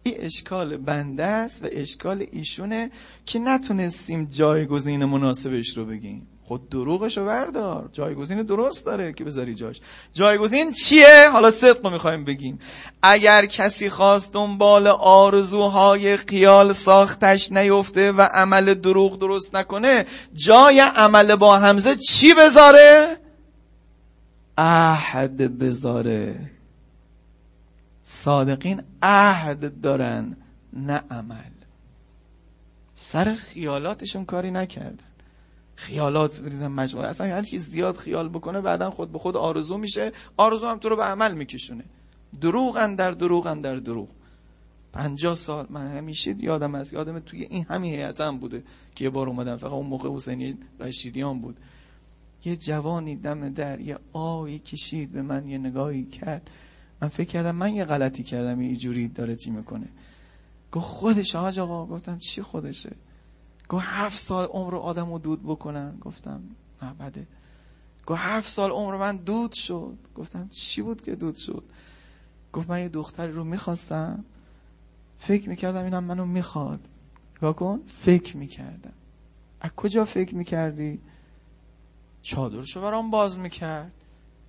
[0.02, 2.90] این اشکال بنده است و اشکال ایشونه
[3.26, 6.26] که نتونستیم جایگزین مناسبش رو بگیم.
[6.51, 7.88] خود دروغش رو بردار.
[7.92, 9.80] جایگزین درست داره که بذاری جاش.
[10.12, 12.59] جایگزین چیه؟ حالا صدق رو می‌خوایم بگیم.
[13.03, 21.36] اگر کسی خواست دنبال آرزوهای خیال ساختش نیفته و عمل دروغ درست نکنه جای عمل
[21.36, 23.16] با همزه چی بذاره؟
[24.59, 26.51] عهد بذاره.
[28.03, 30.36] صادقین عهد دارن
[30.72, 31.53] نه عمل.
[32.94, 35.09] سر خیالاتشون کاری نکردن.
[35.80, 37.08] خیالات بریزن مجموعه.
[37.08, 40.12] اصلا هر کی زیاد خیال بکنه بعدا خود به خود آرزو میشه.
[40.36, 41.84] آرزو هم تو رو به عمل میکشونه.
[42.40, 44.08] دروغ در دروغ در دروغ.
[44.92, 48.62] پنجاه سال من همیشه یادم از یادم توی این همین هیئتم بوده
[48.94, 49.56] که یه بار اومدم.
[49.56, 51.56] فقط اون موقع حسینی رشیدیان بود.
[52.44, 56.50] یه جوانی دم در یه آیی کشید به من یه نگاهی کرد.
[57.02, 58.62] من فکر کردم من یه غلطی کردم.
[58.62, 59.86] یه جوری داره چی می‌کنه.
[60.72, 61.86] گفت خودش آج آقا.
[61.86, 62.92] گفتم چی خودشه؟
[63.70, 65.98] گفت هفت سال عمر آدم رو دود بکنن.
[66.00, 66.42] گفتم
[66.82, 67.26] نه بده.
[68.06, 69.98] گفت هفت سال عمر من دود شد.
[70.14, 71.64] گفتم چی بود که دود شد؟
[72.52, 74.24] گفت من یه دختری رو می‌خواستم.
[75.18, 76.80] فکر می‌کردم اینم منو می‌خواد.
[77.36, 78.92] نگاه کن فکر می‌کردم.
[79.60, 81.00] از کجا فکر می‌کردی؟
[82.22, 83.92] چادرشو برام باز می‌کرد.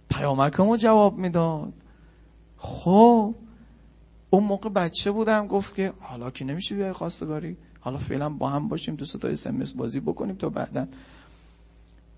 [0.10, 1.74] پیامکمو جواب می‌داد.
[2.58, 3.36] خب
[4.30, 5.48] اون موقع بچه بودم.
[5.48, 9.72] گفت که حالا که نمیشه بیای خواستگاری؟ حالا فعلا با هم باشیم دوست تا اسمس
[9.74, 10.88] بازی بکنیم تا بعدا.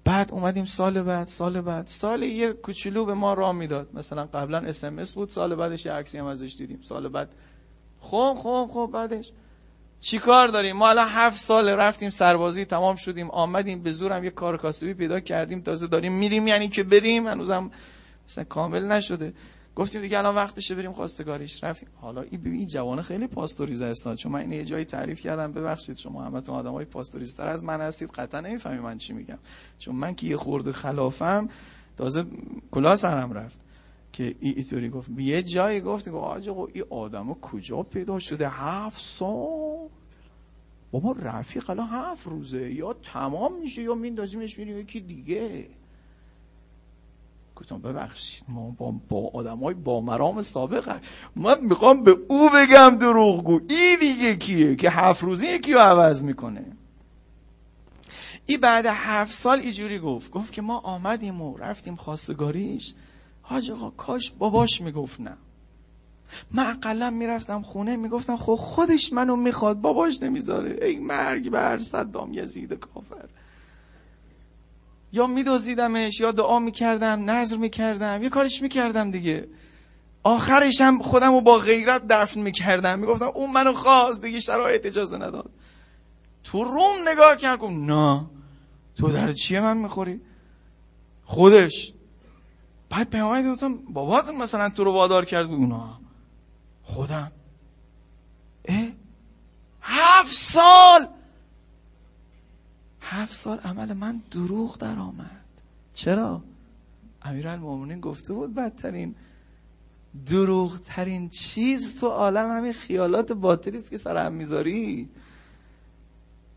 [0.04, 1.88] بعد اومدیم سال بعد سال بعد.
[1.88, 3.90] سال یه کوچولو به ما راه می‌داد.
[3.94, 6.80] مثلا قبلا اسمس بود سال بعدش یه عکسی هم ازش دیدیم.
[6.82, 7.30] سال بعد
[8.00, 9.32] خب خب خب بعدش.
[10.00, 14.30] چی کار داریم؟ ما الان هفت سال رفتیم سربازی تمام شدیم آمدیم به زورم یه
[14.30, 15.62] کار کاسبی پیدا کردیم.
[15.62, 17.28] تازه داریم میریم یعنی که بریم.
[17.28, 17.72] هنوزم
[18.28, 19.34] مثلا کامل نشده.
[19.76, 21.64] گفتیم دیگه الان وقتشه بریم خواستگاریش.
[21.64, 21.90] رفتیم.
[21.96, 25.98] حالا این این جوانه خیلی پاستوریزه است چون من این یه جایی تعریف کردم ببخشید
[25.98, 28.10] شما همتون آدمای پاستوریزتر از من هستید.
[28.10, 29.40] قطعا نمی‌فهمی من چی میگم.
[29.80, 31.50] چون من که یه خورده خلافم
[31.98, 32.26] تازه
[32.72, 33.60] کلا سرم رفت.
[34.12, 35.10] که اینطوری گفت.
[35.18, 39.90] یه جایی گفت گفت آقا این آدم کجا پیدا شده؟ هفت سال.
[40.92, 42.74] بابا رفیق الان هفت روزه.
[42.74, 45.68] یا تمام میشه یا میندازیمش میریم یکی دیگه.
[47.56, 50.98] گفتم ببخشید ما با, با آدم های با مرام سابق
[51.36, 53.60] من می‌خوام به او بگم دروغگو.
[53.70, 56.66] این دیگه کیه که هفت روزی یکی رو عوض می‌کنه؟
[58.46, 60.32] ای بعد هفت سال اینجوری گفت.
[60.32, 62.94] گفت که ما آمدیم و رفتیم خواستگاریش.
[63.42, 65.38] حاج آقا کاش باباش می‌گفت نه.
[66.52, 70.86] من اقلا می‌رفتم خونه می‌گفتم خب خودش منو می‌خواد باباش نمی‌ذاره.
[70.86, 73.30] ای مرگ بر صدام یزید کافر.
[75.14, 79.48] یا میدوزیدمش یا دعا می‌کردم نظر می‌کردم یه کارش می‌کردم دیگه.
[80.24, 83.00] آخرش هم خودم رو با غیرت دفن می‌کردم.
[83.00, 85.50] می‌گفتم اون منو خواست دیگه شرایط اجازه نداد.
[86.44, 88.26] تو روم نگاه کرد گفت نه.
[88.98, 90.22] تو در چیه من می‌خوری؟
[91.26, 91.94] خودش.
[92.90, 95.84] بعد پیامد گفتم بابات مثلا تو رو وادار کرد گفت نه.
[96.84, 97.32] خودم.
[98.66, 98.88] اه؟
[99.82, 101.08] هفت سال!
[103.04, 105.46] هفت سال عمل من دروغ در آمد.
[105.94, 106.42] چرا؟
[107.22, 109.16] المومنین گفته بود بدترین
[110.26, 115.10] دروغ ترین چیز تو عالم همین خیالات باطلی است که سر هم می‌ذاری.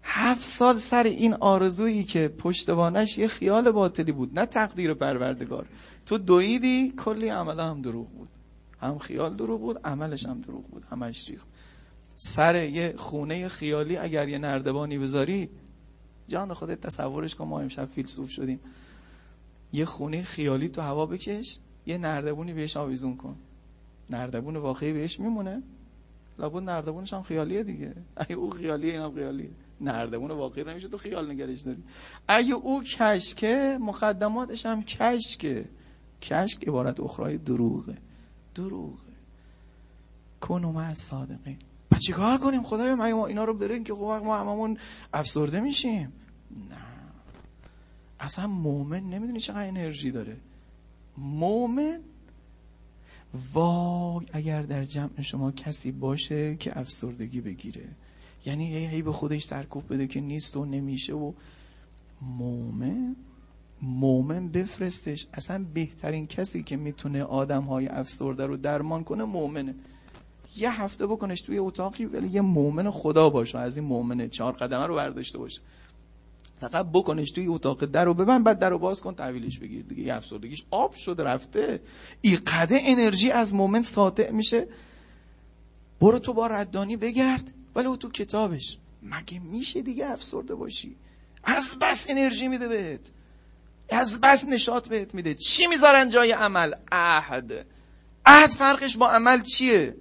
[0.02, 5.66] هفت سال سر این آرزویی که پشتوانش یه خیال باطلی بود نه تقدیر پروردگار.
[6.06, 8.28] تو دویدی کلی عمل هم دروغ بود.
[8.80, 10.84] هم خیال دروغ بود عملش هم دروغ بود.
[10.90, 11.48] همش ریخت.
[12.16, 15.48] سر یه خونه خیالی اگر یه نردبانی بذاری
[16.28, 18.60] جان خودت تصورش کن ما امشب فیلسوف شدیم.
[19.72, 23.36] یه خونه خیالی تو هوا بکش یه نردبونی بهش آویزون کن.
[24.10, 25.62] نردبون واقعی بهش میمونه.
[26.38, 27.94] لابد نردبونش هم خیالیه دیگه.
[28.16, 29.50] اگه او خیالیه اینم خیالیه.
[29.80, 31.82] نردبون واقعی نمیشه تو خیال نگرش داری.
[32.28, 35.64] اگه او کشکه مقدماتش هم کشکه.
[36.22, 37.96] کشک عبارت اخرای دروغه.
[38.54, 39.12] دروغه.
[40.40, 41.58] کنو ما از صادقین
[41.96, 44.78] با چی کار کنیم؟ خدایا ما اینا رو بریم که خب ما هممون
[45.12, 46.12] افسرده میشیم؟
[46.70, 46.76] نه.
[48.20, 50.36] اصلا مومن نمی‌دونی چقدر انرژی داره.
[51.18, 52.00] مومن
[53.52, 57.88] وای اگر در جمع شما کسی باشه که افسردگی بگیره.
[58.46, 61.32] یعنی هی به خودش سرکوب بده که نیست و نمیشه و
[62.22, 63.16] مومن
[63.82, 65.26] مومن بفرستش.
[65.34, 69.74] اصلا بهترین کسی که می‌تونه آدم های افسرده رو درمان کنه مومنه
[70.56, 74.86] یه هفته بکنش توی اتاقی ولی یه مومن خدا باشه از این مومنه چهار قدمه
[74.86, 75.60] رو برداشته باشه.
[76.60, 80.02] فقط بکنش توی اتاق در رو ببند بعد در باز کن تحویلش بگیر دیگه.
[80.02, 81.80] یه افسردگیش آب شده رفته.
[82.20, 84.68] این قده انرژی از مومن ساطع میشه.
[86.00, 88.78] برو تو با ردانی بگرد ولی او تو کتابش.
[89.02, 90.96] مگه میشه دیگه افسرده باشی؟
[91.44, 93.00] از بس انرژی میده بهت.
[93.90, 95.34] از بس نشاط بهت میده.
[95.34, 97.66] چی می‌ذارن جای عمل؟ عهد.
[98.26, 99.96] عهد فرقش با عمل چیه؟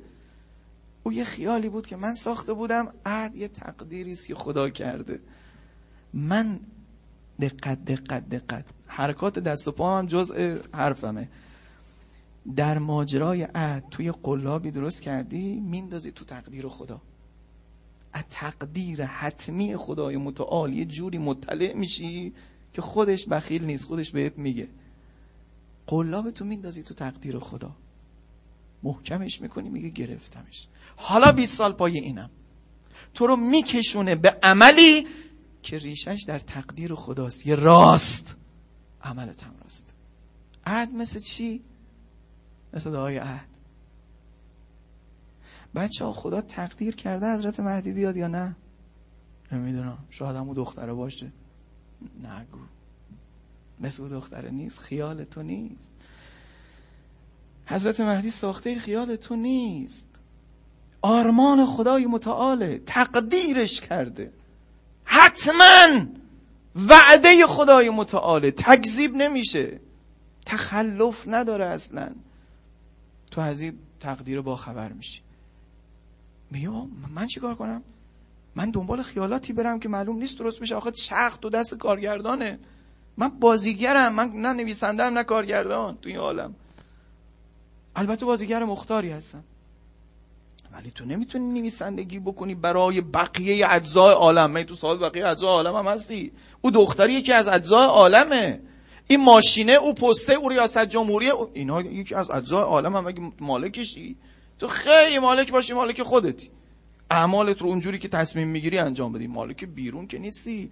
[1.06, 5.20] او یه خیالی بود که من ساخته بودم عهد یه تقدیری که خدا کرده.
[6.14, 6.60] من
[7.42, 8.66] دقت دقت دقت.
[8.88, 11.30] حرکات دست و پا هم جزء حرفمه.
[12.56, 17.02] در ماجرای عهد توی قلابی درست کردی میندازی تو تقدیر خدا.
[18.14, 22.34] از تقدیر حتمی خدای متعال یه جوری مطلع میشی
[22.74, 24.68] که خودش بخیل نیست خودش بهت میگه.
[25.88, 27.72] قلاب تو میندازی تو تقدیر خدا.
[28.86, 30.68] محکمش می‌کنی میگه گرفتمش.
[30.96, 32.30] حالا 20 سال پای اینم.
[33.14, 35.08] تو رو میکشونه به عملی
[35.64, 37.48] که ریشش در تقدیر خداست.
[37.48, 38.38] یه راست.
[39.02, 39.96] عملت هم راست.
[40.66, 41.62] عهد مثل چی؟
[42.74, 43.50] مثل دعای عهد.
[45.76, 48.56] بچه ها خدا تقدیر کرده حضرت مهدی بیاد یا نه؟
[49.52, 49.98] نمی‌دونم.
[50.10, 51.32] شاید همون دختره باشه.
[52.24, 52.60] نگو.
[53.80, 54.80] مثل دختره نیست.
[54.80, 55.92] خیال تو نیست.
[57.66, 60.08] حضرت مهدی ساخته خیال تو نیست.
[61.02, 64.32] آرمان خدای متعاله تقدیرش کرده.
[65.04, 66.06] حتما
[66.76, 69.80] وعده خدای متعاله تکذیب نمیشه.
[70.46, 72.10] تخلف نداره اصلا.
[73.32, 75.22] تو از این تقدیر با خبر میشی.
[76.52, 76.70] میگه
[77.16, 77.82] من چیکار کنم؟
[78.56, 80.76] من دنبال خیالاتی برم که معلوم نیست درست میشه.
[80.76, 82.60] آخه چرخ تو دست کارگردانه.
[83.18, 86.56] من بازیگرم من نه نویسندم نه کارگردان تو این عالم.
[87.96, 89.44] البته بازیگر مختاری هستم
[90.76, 94.64] ولی تو نمی‌تونی نویسندگی بکنی برای بقیه اجزای عالم.
[94.64, 96.32] تو صاحب بقیه اجزای عالم هم هستی.
[96.62, 98.60] او دختری یکی از اجزای عالمه.
[99.08, 101.32] این ماشینه او پسته او ریاست جمهوری.
[101.54, 103.08] اینا یکی از اجزای عالم هم.
[103.08, 104.16] اگه مالکشی
[104.60, 106.50] تو خیلی مالک باشی مالک خودتی.
[107.12, 109.28] اعمالت رو اونجوری که تصمیم می‌گیری انجام بدی.
[109.28, 110.72] مالک بیرون که نیستی.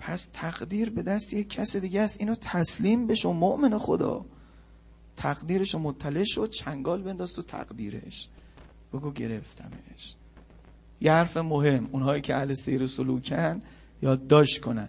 [0.00, 2.20] پس تقدیر به دست یک کس دیگه است.
[2.20, 4.24] اینو تسلیم بشو مؤمن خدا.
[5.18, 8.28] تقدیرش رو مطلع شد چنگال بنداز تو تقدیرش.
[8.92, 10.14] بگو گرفتمش.
[11.00, 13.62] یه حرف مهم اونهایی که اهل سیر سلوکن
[14.02, 14.88] یادداشت کنن.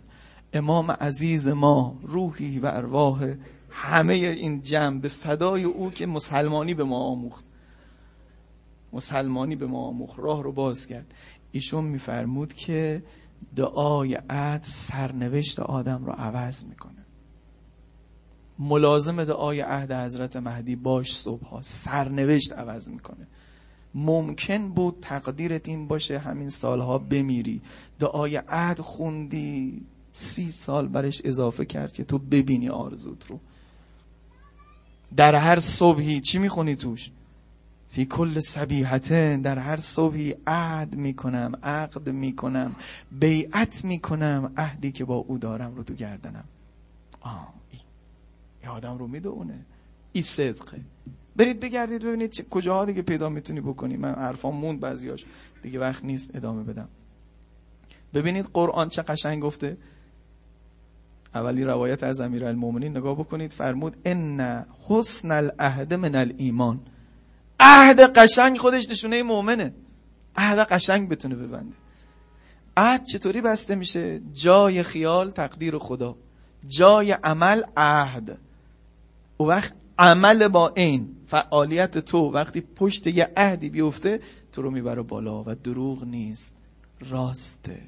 [0.53, 3.33] امام عزیز ما روحی و ارواح
[3.69, 7.43] همه این جمع به فدای او که مسلمانی به ما آموخت.
[8.93, 10.19] مسلمانی به ما آموخت.
[10.19, 11.13] راه رو باز کرد.
[11.51, 13.03] ایشون میفرمود که
[13.55, 16.98] دعای عهد سرنوشت آدم رو عوض می‌کنه.
[18.59, 21.61] ملازم دعای عهد حضرت مهدی باش صبح ها.
[21.61, 23.27] سرنوشت عوض می‌کنه.
[23.95, 27.61] ممکن بود تقدیرت این باشه همین سالها بمیری.
[27.99, 29.81] دعای عهد خوندی
[30.11, 33.39] سی سال برش اضافه کرد که تو ببینی آرزوت رو.
[35.15, 37.11] در هر صبحی چی می‌خونی توش؟
[37.89, 42.75] فی کل سبیحتن در هر صبحی عهد می‌کنم عقد می‌کنم
[43.11, 46.43] بیعت می‌کنم عهدی که با او دارم رو تو گردنم.
[47.21, 47.53] آه
[48.67, 49.65] آدم رو می‌دونه.
[50.11, 50.81] این صدقه.
[51.35, 53.97] برید بگردید ببینید کجاها دیگه پیدا می‌تونی بکنی.
[53.97, 55.25] من حرفام موند بعضیاش.
[55.61, 56.87] دیگه وقت نیست ادامه بدم.
[58.13, 59.77] ببینید قرآن چه قشنگ گفته.
[61.35, 63.53] اولی روایت از امیر المومنین نگاه بکنید.
[63.53, 66.79] فرمود ان حسن العهد من الایمان.
[67.59, 69.73] عهد قشنگ خودش نشونه مؤمنه.
[70.35, 71.75] عهد قشنگ بتونه ببنده.
[72.77, 76.15] عهد چطوری بسته میشه؟ جای خیال تقدیر خدا.
[76.67, 78.37] جای عمل عهد.
[79.41, 84.19] او وقت عمل با این فعالیت تو وقتی پشت یه عهدی بیفته
[84.51, 86.55] تو رو می‌بره بالا و دروغ نیست
[86.99, 87.81] راسته.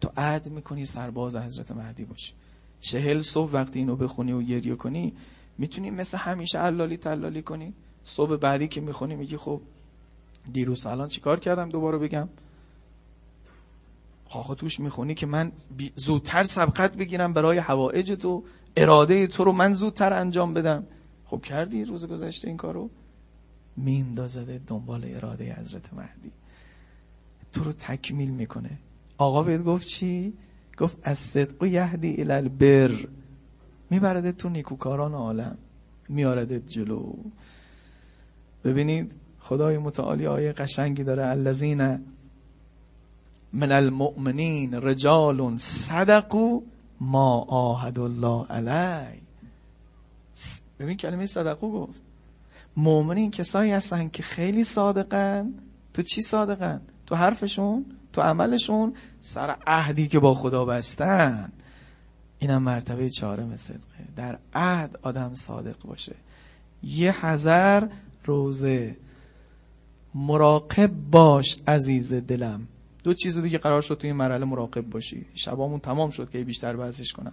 [0.00, 2.32] تو عهد می‌کنی سرباز حضرت مهدی باشی.
[2.80, 5.12] چهل صبح وقتی اینو بخونی و گریه کنی
[5.58, 9.60] می‌تونی مثل همیشه علالی تلالی کنی؟ صبح بعدی که می‌خونی میگی خب
[10.52, 12.28] دیروز الان چیکار کردم؟ دوباره بگم.
[14.24, 15.52] خواهد توش می‌خونی که من
[15.94, 18.44] زودتر سبقت بگیرم برای حوائج تو.
[18.76, 20.86] اراده تو رو من زودتر انجام بدم.
[21.24, 22.90] خب کردی روز گذشته این کارو؟
[23.76, 26.30] میندازده دنبال اراده حضرت مهدی.
[27.52, 28.78] تو رو تکمیل می‌کنه.
[29.18, 30.32] آقا بهت گفت چی؟
[30.78, 32.90] گفت از صدق یهدی الالبر
[33.90, 35.58] میبرده تو نیکوکاران عالم.
[36.08, 37.12] میارده جلو.
[38.64, 41.26] ببینید خدای متعالی آیه قشنگی داره.
[41.26, 41.98] الذین
[43.52, 46.60] من المؤمنین رجال صدقوا
[47.00, 49.20] ما آهد الله علی.
[50.78, 52.02] ببین کلمه صدقو گفت.
[52.76, 55.54] مؤمنین کسایی هستن که خیلی صادقن.
[55.94, 61.52] تو چی صادقن؟ تو حرفشون؟ تو عملشون؟ سر عهدی که با خدا بستن.
[62.38, 64.04] اینم مرتبه چهارم صدقه.
[64.16, 66.16] در عهد آدم صادق باشه.
[66.82, 67.86] یه حذر
[68.24, 68.96] روزه
[70.14, 72.68] مراقب باش عزیز دلم.
[73.04, 75.26] دو چیز دیگه قرار شد توی این مرحله مراقب باشی.
[75.34, 77.32] شبامون تمام شد که بیشتر بحثش کنم.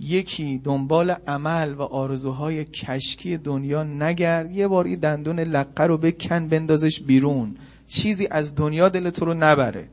[0.00, 4.52] یکی دنبال عمل و آرزوهای کشکی دنیا نگرد.
[4.52, 7.56] یه بار این دندون لقه رو بکن بندازش بیرون.
[7.86, 9.88] چیزی از دنیا دل تو رو نبره.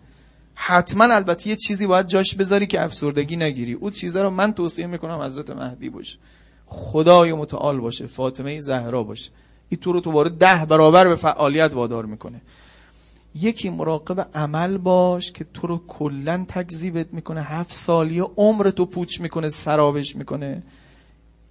[0.56, 3.74] حتما البته یه چیزی باید جاش بذاری که افسردگی نگیری.
[3.74, 6.18] او چیزا رو من توصیه می‌کنم حضرت مهدی باشه.
[6.66, 8.08] خدای متعال باشه.
[8.08, 9.32] فاطمه زهرا باشه.
[9.70, 12.42] این تو رو دوباره ده برابر به فعالیت وادار می‌کنه.
[13.36, 17.42] یکی مراقب عمل باش که تو رو کلا تکذیبت می‌کنه.
[17.42, 20.64] هفت سالی عمر تو پوچ می‌کنه سرابش می‌کنه.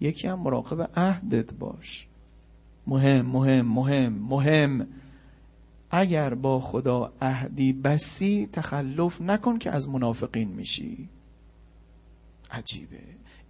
[0.00, 2.06] یکی هم مراقب عهدت باش.
[2.86, 4.86] مهم مهم مهم مهم.
[5.90, 11.08] اگر با خدا عهدی بسی تخلف نکن که از منافقین میشی.
[12.50, 12.98] عجیبه.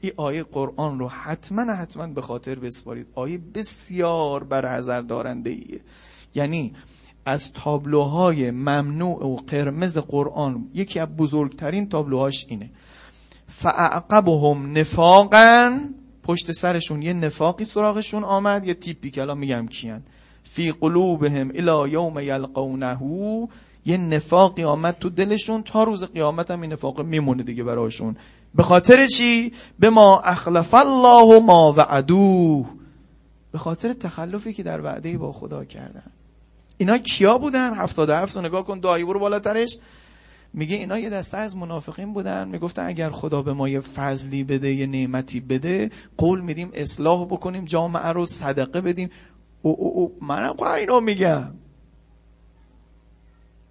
[0.01, 3.07] این آیه قرآن رو حتما حتما به خاطر بسپارید.
[3.15, 5.81] آیه بسیار بر دارنده ایه
[6.35, 6.75] یعنی
[7.27, 12.71] از تابلوهای ممنوع و قرمز قرآن یکی از بزرگترین تابلوهاش اینه.
[13.49, 15.81] فعقبهم نفاقا
[16.23, 20.03] پشت سرشون یه نفاقی سراغشون آمد یه تیپی که الان میگم کیان.
[20.45, 22.99] فی قلوبهم الی یوم یلقونه
[23.87, 28.17] یه نفاقی آمد تو دلشون تا روز قیامت هم این نفاق میمونه دیگه براشون.
[28.55, 32.67] به خاطر چی؟ به ما اخلف الله ما وعدوه.
[33.53, 36.13] به خاطر تخلفی که در وعده با خدا کردن.
[36.83, 39.79] اینا کیا بودن؟ 77 رو نگاه کن دایی برو بالاترش.
[40.55, 42.49] میگه اینا یه دسته از منافقین بودن.
[42.49, 47.65] می‌گفتن اگر خدا به ما یه فضلی بده یه نعمتی بده قول میدیم اصلاح بکنیم
[47.65, 49.11] جامعه رو صدقه بدیم.
[49.63, 50.19] او او او.
[50.21, 51.55] منم اینا میگم.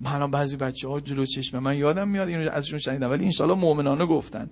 [0.02, 4.06] منم بعضی بچه ها جلو چشم من یادم میاد اینو ازشون شنیدم ولی انشالله مؤمنانه
[4.06, 4.50] گفتن.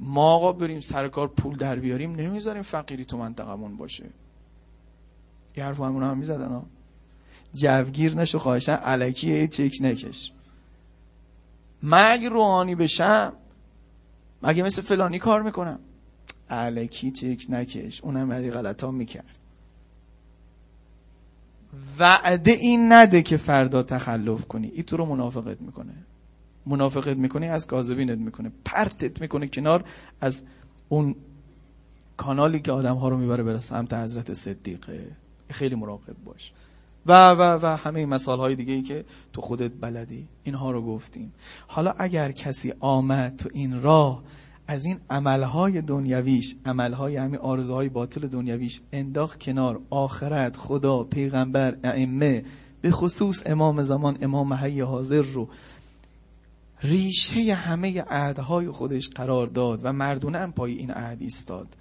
[0.00, 4.04] ما آقا بریم سرکار پول در بیاریم نمی‌ذاریم فقیری تو منطقمون باشه.
[5.56, 6.66] یه حرف همون هم می‌زدن ها.
[7.54, 10.32] جوگیر نشو خواهشن علکی چک نکش.
[11.82, 13.32] من اگه روحانی بشم
[14.42, 15.78] مگه مثل فلانی کار می‌کنم؟
[16.50, 18.00] علکی چک نکش.
[18.00, 19.38] اونم بعدی غلط ها می‌کرد.
[21.98, 24.68] وعده این نده که فردا تخلف کنی.
[24.68, 25.92] ای تو رو منافقت می‌کنه.
[26.66, 28.52] منافقت می‌کنی از کاذبینت می‌کنه.
[28.64, 29.84] پرتت می‌کنه کنار
[30.20, 30.42] از
[30.88, 31.16] اون
[32.16, 35.10] کانالی که آدم ها رو می‌بره بره سمت حضرت صدیقه.
[35.50, 36.52] خیلی مراقب باش.
[37.06, 40.28] و و و همه مسائل های دیگه ای که تو خودت بلدی.
[40.42, 41.32] اینها رو گفتیم.
[41.66, 44.22] حالا اگر کسی آمد تو این راه
[44.66, 52.44] از این عملهای دنیویش عملهای همین آرزوهای باطل دنیویش انداخت کنار آخرت خدا پیغمبر ائمه
[52.80, 55.48] به خصوص امام زمان امام حی حاضر رو
[56.82, 61.76] ریشه همه عهدهای خودش قرار داد و مردونه هم پای این عهد ایستاد.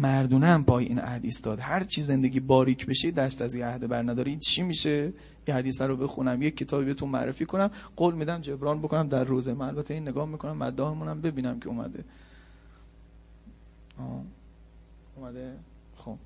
[0.00, 1.58] مردونه هم پای این عهد ایستاد.
[1.60, 5.12] هر چی زندگی باریک بشه دست از این عهد بر نداری چی میشه؟
[5.48, 7.70] یه حدیث رو بخونم یک کتابی بهتون معرفی کنم.
[7.96, 9.68] قول میدم جبران بکنم در روزه من.
[9.68, 12.04] البته این نگاه می‌کنم مداهمونم ببینم که اومده.
[13.98, 14.22] آه.
[15.16, 15.56] اومده.
[15.96, 16.16] خب.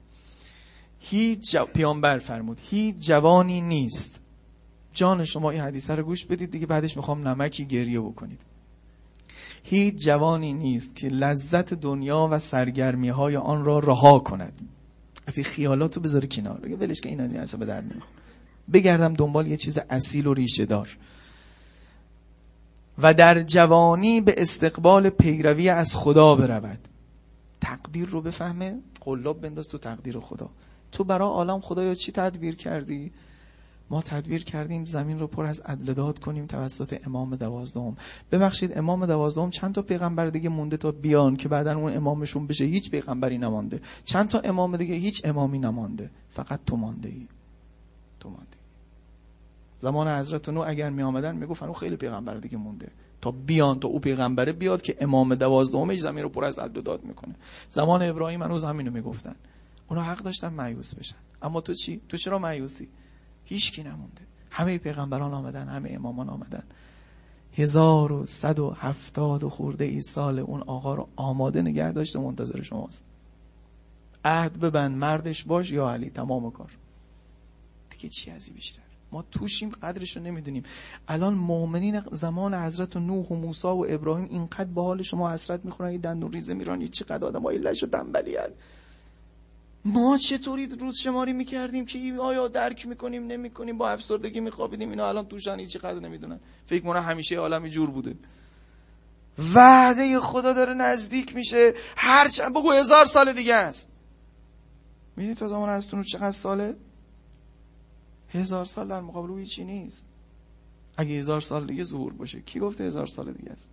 [0.99, 1.65] هیچ جو...
[1.65, 4.23] پیامبر فرمود هیچ جوانی نیست.
[4.93, 8.41] جان شما این حدیثه رو گوش بدید دیگه بعدش می‌خوام نمکی گریه بکنید.
[9.67, 14.61] هیچ جوانی نیست که لذت دنیا و سرگرمی های آن را رها کند.
[15.27, 16.59] از این خیالات رو بذاره کنار.
[16.61, 17.85] بگه ولش که اینا اصلا به درد
[18.73, 20.97] بگردم دنبال یه چیز اصیل و ریشه دار.
[22.99, 26.89] و در جوانی به استقبال پیروی از خدا برود.
[27.61, 28.79] تقدیر رو بفهمه.
[29.01, 30.51] قلاب بنداز تو تقدیر خدا.
[30.93, 33.13] تو برای عالم خدایا چی تدبیر کردی؟
[33.91, 37.97] ما تدبیر کردیم زمین رو پر از عدل داد کنیم توسط امام دوازدهم.
[38.33, 42.65] ببخشید امام دوازدهم چند تا پیغمبر دیگه مونده تا بیان که بعدا اون امامشون بشه؟
[42.65, 43.81] هیچ پیغمبری نمانده.
[44.05, 46.11] چند تا امام دیگه هیچ امامی نمانده.
[46.29, 47.29] فقط تو مانده ای
[48.21, 48.57] تو مانده
[49.79, 52.89] زمان حضرت نو اگر می آمدن می‌گفتن اون خیلی پیغمبر دیگه مونده.
[53.21, 57.05] تا بیان تا او پیغمبره بیاد که امام دوازدهمش زمین رو پر از عد داد
[57.05, 57.35] می‌کنه.
[57.69, 59.35] زمان ابراهیم هنوز همینو می‌گفتن.
[59.89, 61.17] اونا حق داشتن مایوس بشن.
[61.43, 62.89] اما تو چی؟ تو چرا مایوسی؟
[63.45, 64.23] هیچکی نمونده.
[64.51, 66.63] همه پیغمبران آمدن همه امامان آمدن.
[67.57, 72.19] هزار و صد و هفتاد و خورده ای سال اون آقا رو آماده نگه داشته
[72.19, 73.07] منتظر شماست.
[74.25, 76.71] عهد ببند مردش باش یا علی تمام کار.
[77.91, 78.83] دیگه چی ازی بیشتر؟
[79.13, 80.63] ما توشیم قدرش رو نمی‌دونیم.
[81.09, 85.89] الان مؤمنین زمان حضرت نوح و موسی و ابراهیم اینقدر به حال شما حسرت می‌خورن
[85.89, 88.37] این دندون ریزه میران چقدر آدم های لش و تنبلی
[89.85, 95.27] ما چطوری روز شماری می‌کردیم که آیا درک می‌کنیم نمی‌کنیم با افسردگی میخوابیدیم؟ اینا الان
[95.27, 96.41] توشن هیچی قدر نمی‌دونن.
[96.67, 98.17] فکر مونه همیشه عالمی جور بوده.
[99.55, 101.75] وعده خدا داره نزدیک میشه.
[101.97, 103.91] هر چند بگو هزار سال دیگه است.
[105.17, 106.77] می‌دونی تو زمان از چقدر ساله؟
[108.29, 110.07] هزار سال در مقابل او هیچی نیست.
[110.97, 113.71] اگه هزار سال دیگه ظهور باشه کی گفته هزار سال دیگه است؟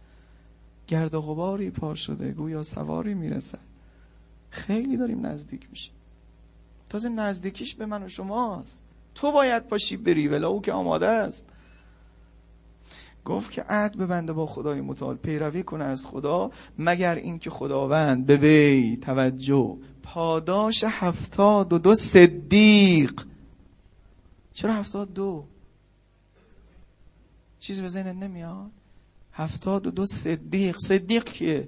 [0.88, 3.60] گرد و غباری پار شده گویا سواری می‌رسد.
[4.50, 5.94] خیلی داریم نزدیک میشیم.
[6.92, 8.82] تازه نزدیکیش به من و شماست.
[9.16, 11.50] تو باید پاشی بری ولی او که آماده است.
[13.26, 18.38] گفت که عهد ببنده با خدای متعال پیروی کنه از خدا مگر اینکه خداوند به
[18.38, 19.78] وی توجه.
[20.04, 23.24] پاداش هفتاد و دو صدیق.
[24.54, 25.46] چرا هفتاد دو؟
[27.60, 28.72] چیزی به ذهنت نمیاد؟
[29.34, 30.78] هفتاد و دو صدیق.
[30.78, 31.68] صدیق کیه؟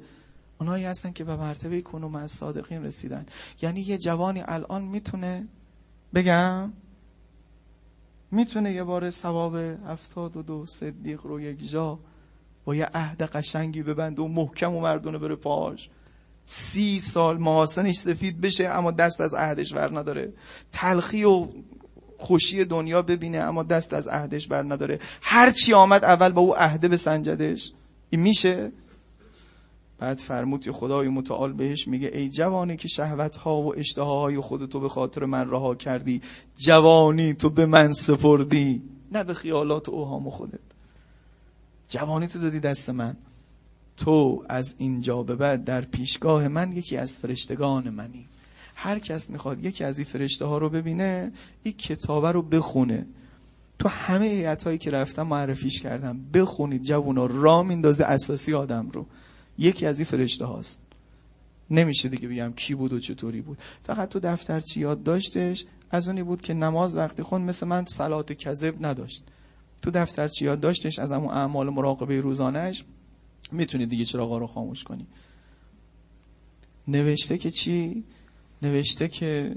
[0.63, 3.25] اونایی هستن که به مرتبه کنوم از صادقین رسیدن.
[3.61, 5.47] یعنی یه جوانی الان می‌تونه
[6.13, 6.73] بگم.
[8.31, 11.99] می‌تونه یه بار ثواب هفتاد و دو صدیق رو یک جا
[12.65, 15.89] با یه عهد قشنگی ببند و محکم و مردونه بره پاش.
[16.45, 20.33] سی سال محاسنش سفید بشه اما دست از عهدش ور نداره.
[20.71, 21.47] تلخی و
[22.17, 24.99] خوشی دنیا ببینه اما دست از عهدش بر نداره.
[25.21, 27.71] هر چی آمد اول با او عهده به سنجدش
[28.09, 28.71] این میشه؟
[29.99, 34.89] بعد فرمود خدای متعال بهش میگه ای جوانی که شهوت ها و اشتهاهای خودتو به
[34.89, 36.21] خاطر من رها کردی
[36.57, 38.81] جوانی تو به من سپردی.
[39.11, 40.59] نه به خیالات و اوهام خودت.
[41.89, 43.15] جوانی تو دادی دست من.
[43.97, 48.25] تو از اینجا به بعد در پیشگاه من یکی از فرشتگان منی.
[48.75, 51.31] هر کس می‌خواد یکی از این فرشته ها رو ببینه
[51.63, 53.05] این کتابه رو بخونه.
[53.79, 56.19] تو همه ایتهایی که رفتم معرفیش کردم.
[56.33, 59.05] بخونید جوونا را میندازه اساسی آدم رو.
[59.57, 60.81] یکی از این فرشته هاست.
[61.69, 63.57] نمیشه دیگه بگم کی بود و چطوری بود.
[63.83, 68.33] فقط تو دفترچی یاد داشتش؟ از اونی بود که نماز وقتی خون مثل من صلات
[68.33, 69.23] کذب نداشت.
[69.81, 72.83] تو دفترچی یاد داشتش؟ از همون اعمال مراقبه روزانهش
[73.51, 75.07] می‌تونی دیگه چراغا رو خاموش کنی.
[76.87, 78.03] نوشته که چی؟
[78.61, 79.55] نوشته که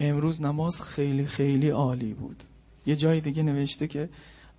[0.00, 2.42] امروز نماز خیلی خیلی عالی بود.
[2.86, 4.08] یه جای دیگه نوشته که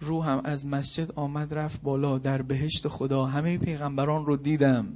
[0.02, 2.18] روحم از مسجد آمد رفت بالا.
[2.18, 4.88] در بهشت خدا همه پیغمبران رو دیدم.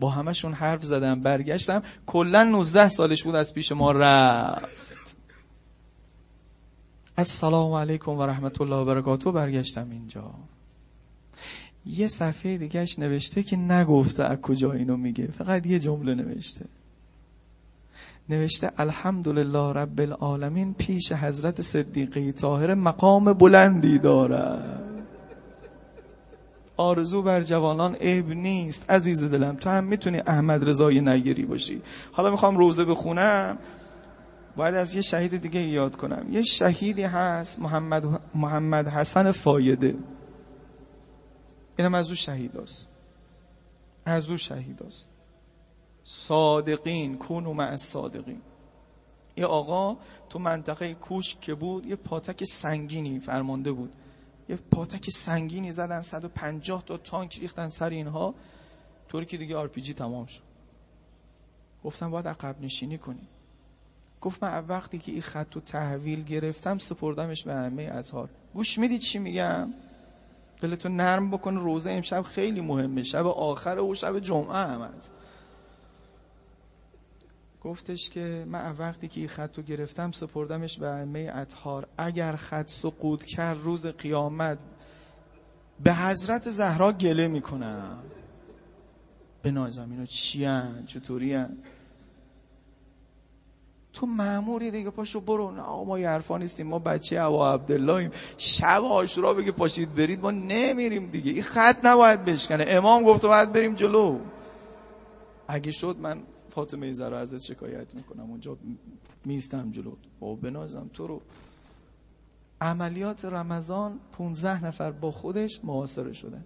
[0.00, 1.82] با همشون حرف زدم برگشتم.
[2.06, 5.16] کلا 19 سالش بود از پیش ما رفت.
[7.18, 9.30] السلام علیکم و رحمت الله و برکاته.
[9.30, 10.34] برگشتم اینجا.
[11.86, 15.26] یه صفحه دیگهش نوشته که نگفته از کجا اینو میگه.
[15.26, 16.66] فقط یه جمله نوشته.
[18.28, 24.82] نوشته الحمدلله رب العالمین پیش حضرت صدیقی طاهر مقام بلندی دارد.
[26.76, 28.90] آرزو بر جوانان عیب نیست.
[28.90, 31.82] عزیز دلم تو هم می‌تونی احمد رضای نگیری باشی.
[32.12, 33.58] حالا می‌خوام روزه بخونم.
[34.56, 36.26] باید از یه شهید دیگه یاد کنم.
[36.30, 39.94] یه شهیدی هست محمد, محمد حسن فایده.
[41.78, 42.88] اینم از او شهید هست.
[44.04, 45.08] از او شهید هست.
[46.08, 48.40] صادقین کونو مع صادقین
[49.36, 49.96] یه آقا
[50.30, 53.92] تو منطقه کوش که بود یه پاتک سنگینی فرمانده بود.
[54.48, 58.34] یه پاتک سنگینی زدن 150 تا تانک ریختن سر اینها.
[59.08, 60.40] طوری که دیگه آرپیجی تمام شد.
[61.84, 63.28] گفتم باید عقب نشینی کنی.
[64.20, 68.28] گفت من وقتی که این خط رو تحویل گرفتم سپردمش به ائمه اطهار.
[68.54, 69.74] گوش می‌دید چی میگم؟
[70.60, 73.02] دلتو نرم بکن روضه امشب خیلی مهمه.
[73.02, 75.14] شب آخر و شب جمعه هم هست.
[77.66, 81.86] گفتش که من وقتی که این خط رو گرفتم سپردمش به ائمه اطهار.
[81.98, 84.58] اگر خط سقوط کرد روز قیامت
[85.84, 87.98] به حضرت زهرا گله می‌کنم.
[89.42, 90.48] به نازم اینا چی؟
[90.86, 91.44] چطوری؟
[93.92, 95.50] تو معموری دیگه پاشو برو.
[95.50, 96.66] نه ما یه حرفا نیستیم.
[96.66, 98.10] ما بچه عبا عبداللهیم.
[98.38, 100.20] شب آشورا بگه پاشید برید.
[100.20, 101.32] ما نمیریم دیگه.
[101.32, 102.64] این خط نباید بشکنه.
[102.68, 104.18] امام گفت باید بریم جلو.
[105.48, 106.22] اگه شد من
[106.56, 108.30] فاطمه زهرا ازت شکایت می‌کنم.
[108.30, 108.58] اونجا
[109.24, 109.96] میستم جلو.
[110.20, 111.22] با بنازم تو رو.
[112.60, 116.44] عملیات رمضان 15 نفر با خودش محاصره شدن.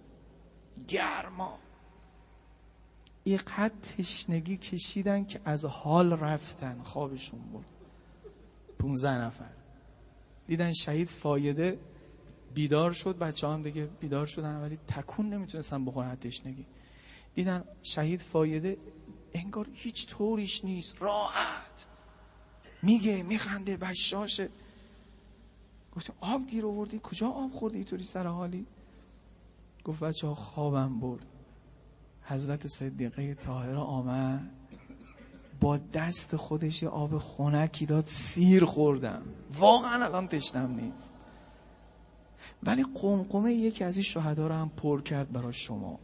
[0.87, 1.59] گرما.
[3.23, 7.65] اینقدر تشنگی کشیدن که از حال رفتن خوابشون بود
[8.79, 9.53] 15 نفر.
[10.47, 11.79] دیدن شهید فایده
[12.53, 13.17] بیدار شد.
[13.17, 16.65] بچه هم دیگه بیدار شدن ولی تکون نمی‌تونستن بخورن تشنگی.
[17.35, 18.77] دیدن شهید فایده
[19.33, 21.01] انگار هیچ طوریش نیست.
[21.01, 21.87] راحت.
[22.83, 24.49] میگه میخنده بشاشه.
[25.95, 28.65] گفتیم آب گیر آوردی؟ کجا آب خوردی اینطوری سر حالی؟
[29.83, 31.25] گفت بچه خوابم برد.
[32.23, 34.51] حضرت صدیقه طاهره آمد.
[35.61, 39.21] با دست خودش یه آب خونکی داد سیر خوردم.
[39.57, 41.13] واقعا الان تشنم نیست.
[42.63, 45.99] ولی قمقمه یکی از این شهدا رو هم پر کرد برای شما.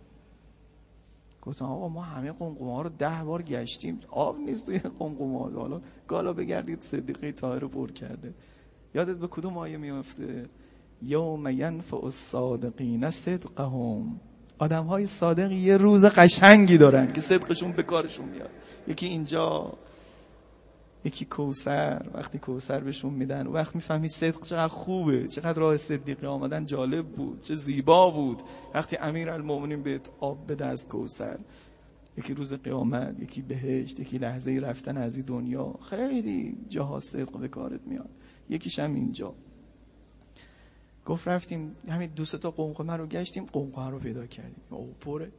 [1.42, 5.50] گفتم آقا ما همه قمقمه ها رو ده بار گشتیم آب نیست توی قمقمه ها.
[5.50, 8.34] حالا گالا بگردید صدیقه طاهر رو پر کرده.
[8.96, 10.46] یادت به کدوم آیه میفته
[11.02, 14.20] یوم ینفع الصادقین صدقهم.
[14.60, 18.50] آدم های صادق یه روز قشنگی دارن که صدقشون به کارشون میاد.
[18.88, 19.74] یکی اینجا
[21.08, 26.66] یکی کوسر وقتی کوسر بهشون میدن وقت می‌فهمی صدق چقدر خوبه چقدر راه صدیقی آمدن
[26.66, 28.41] جالب بود چه زیبا بود.
[28.74, 31.39] وقتی امیر المومنین بهت آب بده از کوسر
[32.18, 37.47] یکی روز قیامت یکی بهشت یکی لحظه رفتن از این دنیا خیلی جاها صدق به
[37.47, 38.10] کارت میاد.
[38.49, 39.34] یکیش هم اینجا.
[41.05, 44.64] گفت رفتیم همین دو تا قمقمه رو گشتیم قمقمه رو پیدا کردیم.
[44.70, 45.32] او پره.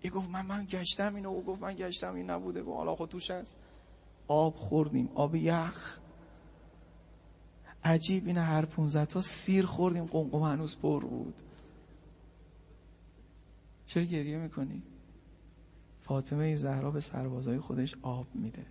[0.00, 3.08] ای گفت من من گشتم اینو او گفت من گشتم این نبوده گفت حالا خود
[3.08, 3.58] توش هست.
[4.28, 5.98] آب خوردیم آب یخ.
[7.84, 11.42] عجیب این هر 15 تا سیر خوردیم قمقمه هنوز پر بود.
[13.84, 14.82] چرا گریه می‌کنی؟
[16.00, 18.66] فاطمه زهرا به سربازای خودش آب میده.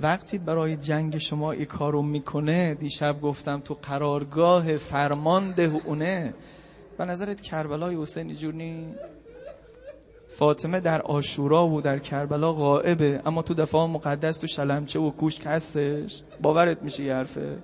[0.00, 5.54] وقتی برای جنگ شما ای کارو می‌کنه دیشب گفتم تو قرارگاه فرمان
[5.84, 6.34] اونه.
[6.98, 8.54] به نظرت کربلای حسین جور
[10.28, 15.42] فاطمه در آشورا و در کربلا غائبه اما تو دفاع مقدس تو شلمچه و کوشک
[15.46, 16.22] هستش.
[16.42, 17.58] باورت میشه یه حرفه؟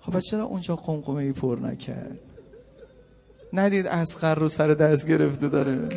[0.00, 2.18] خب چرا اونجا قمقمه ای پر نکرد؟
[3.52, 5.88] ندید اسقر رو سر دست گرفته داره؟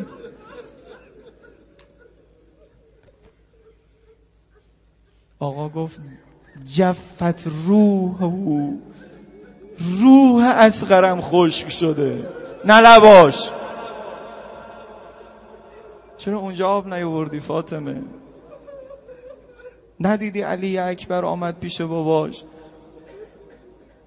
[5.40, 6.00] آقا گفت
[6.76, 8.18] جفت روح
[9.80, 12.28] روح اسقرم خشک شده.
[12.66, 13.52] نلباش
[16.26, 18.02] چرا اونجا آب نیوردی فاطمه؟
[20.00, 22.44] ندیدی علی اکبر آمد پیش باباش؟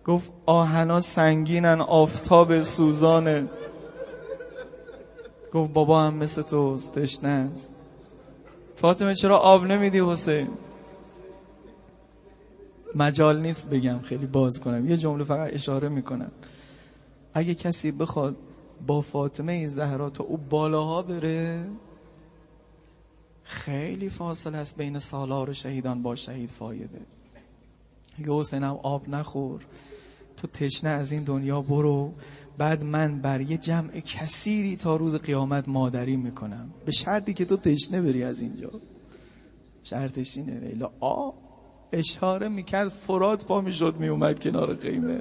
[0.04, 3.48] گفت آهنا سنگینن آفتاب سوزانه.
[5.52, 7.74] گفت بابا هم مثل توست تشنه است.
[8.74, 10.48] فاطمه چرا آب نمیدی حسین؟
[12.94, 14.90] مجال نیست بگم خیلی باز کنم.
[14.90, 16.30] یه جمله فقط اشاره می‌کنم.
[17.34, 18.36] اگه کسی بخواد
[18.86, 21.64] با فاطمه زهرا تا او بالاها بره
[23.48, 27.00] خیلی فاصل است بین سالار شهیدان با شهید فایده.
[28.18, 29.60] اگه حسینم آب نخور.
[30.36, 32.12] تو تشنه از این دنیا برو.
[32.58, 36.70] بعد من بر یه جمع کثیری تا روز قیامت مادری می‌کنم.
[36.84, 38.70] به شرطی که تو تشنه بری از اینجا.
[39.84, 40.60] شرطش اینه.
[40.60, 41.30] لیلا آ
[41.92, 45.20] اشاره می‌کرد فراد پا می‌شد میومد کنار قیمه.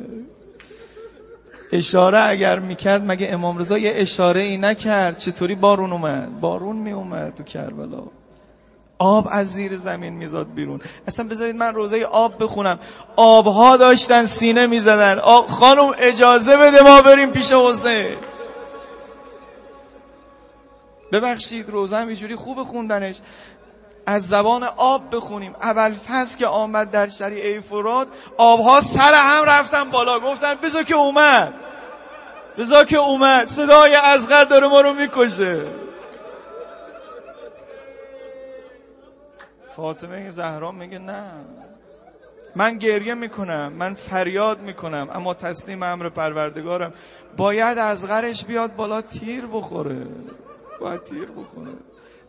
[1.72, 7.36] اشاره اگر می‌کرد مگه امام رضا یه اشاره ای نکرد؟ چطوری بارون اومد؟ بارون میومد
[7.36, 8.04] تو کربلا.
[9.00, 10.82] آب از زیر زمین میزاد بیرون.
[11.08, 12.80] اصلا بذارید من روزه آب بخونم.
[13.16, 15.20] آبها داشتن سینه می‌زدن.
[15.50, 18.16] خانم اجازه بده ما بریم پیش حسین.
[21.12, 23.20] ببخشید روزه هم اینجوری خوب خوندنش.
[24.10, 25.56] از زبان آب بخونیم.
[25.62, 30.20] اول فصل که آمد در شریعه فراد آبها سر هم رفتن بالا.
[30.20, 31.54] گفتن بذار که اومد.
[32.58, 33.48] بذار که اومد.
[33.48, 35.66] صدای ازغر داره ما رو می‌کشه.
[39.76, 41.24] فاطمه زهرا میگه نه.
[42.56, 46.94] من گریه می‌کنم من فریاد می‌کنم اما تسلیم امر پروردگارم.
[47.38, 50.08] باید از غرش بیاد بالا تیر بخوره.
[50.80, 51.72] باید تیر بخوره.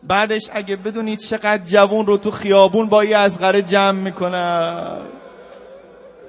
[0.03, 5.01] بعدش اگه بدونید چقدر جوون رو تو خیابون با یه ازغره جمع می‌کنن.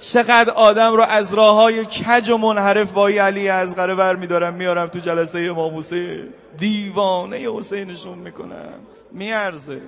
[0.00, 4.54] چقدر آدم رو از راه های کج و منحرف با یه علی ازغره بر میدارم
[4.54, 6.28] میارم تو جلسه امام حسین.
[6.58, 8.74] دیوانه حسینشون می‌کنم
[9.12, 9.80] میارزه.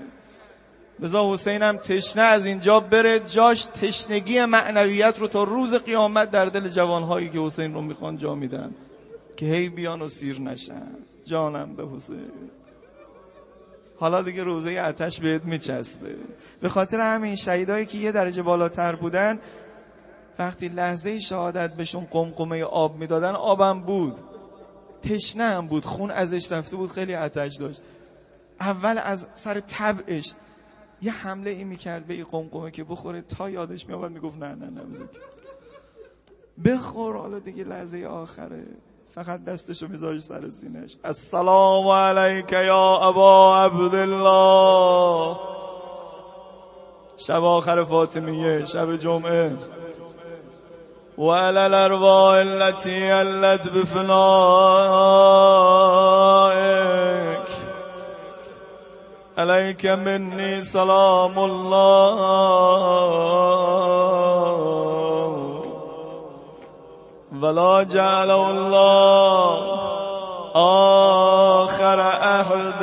[1.02, 3.18] بزا حسینم تشنه از اینجا بره.
[3.18, 8.34] جاش تشنگی معنویت رو تا روز قیامت در دل جوانهایی که حسین رو می‌خوان جا
[8.34, 8.74] میدن.
[9.36, 10.88] که هی بیان و سیر نشن.
[11.24, 12.30] جانم به حسین.
[14.02, 16.16] حالا دیگه روزه اتش بهت میچسبه.
[16.60, 19.38] به خاطر همین شهیدایی که یه درجه بالاتر بودن
[20.38, 24.18] وقتی لحظه شهادت بهشون قمقمه آب می‌دادن آبم بود.
[25.02, 27.82] تشنه هم بود خون ازش رفته بود خیلی آتش داشت.
[28.60, 30.34] اول از سر طبعش
[31.02, 34.70] یه حمله ای می‌کرد به این قمقمه که بخوره تا یادش میآمد می‌گفت نه نه
[34.70, 34.82] نه
[36.64, 38.66] بخور حالا دیگه لحظه آخره.
[39.14, 45.36] فقط دستشو می‌ذاری سر سینش السلام علیک یا ابا عبدالله.
[47.16, 49.52] شب آخر فاطمیه شب جمعه.
[51.18, 54.12] و علی الارواح التي علت بفنائك
[59.38, 62.72] عليك مني سلام الله.
[67.42, 69.58] ولا جعل الله
[70.54, 72.82] آخر أحد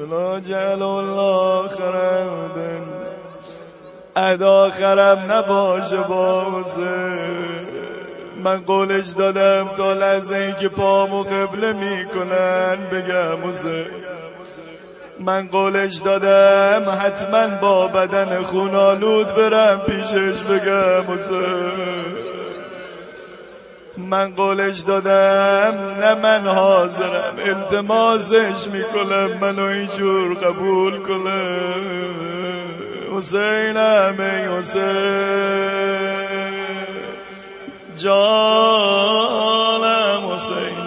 [0.00, 2.56] ولا جعل الله آخر أحد
[4.16, 7.18] عهد آخرم نباشه بازه.
[8.44, 13.86] من قولش دادم تا لحظه ای که پامو قبله می‌کنن بگم موزه
[15.20, 21.02] من قولش دادم حتما با بدن خونالود برم پیشش بگم
[23.98, 31.74] من قولش دادم نه من حاضرم التماسش می‌کنم منو اینجور قبول کنم.
[33.16, 35.46] حسینم ای حسین.
[37.96, 38.26] جانم
[40.32, 40.86] حسین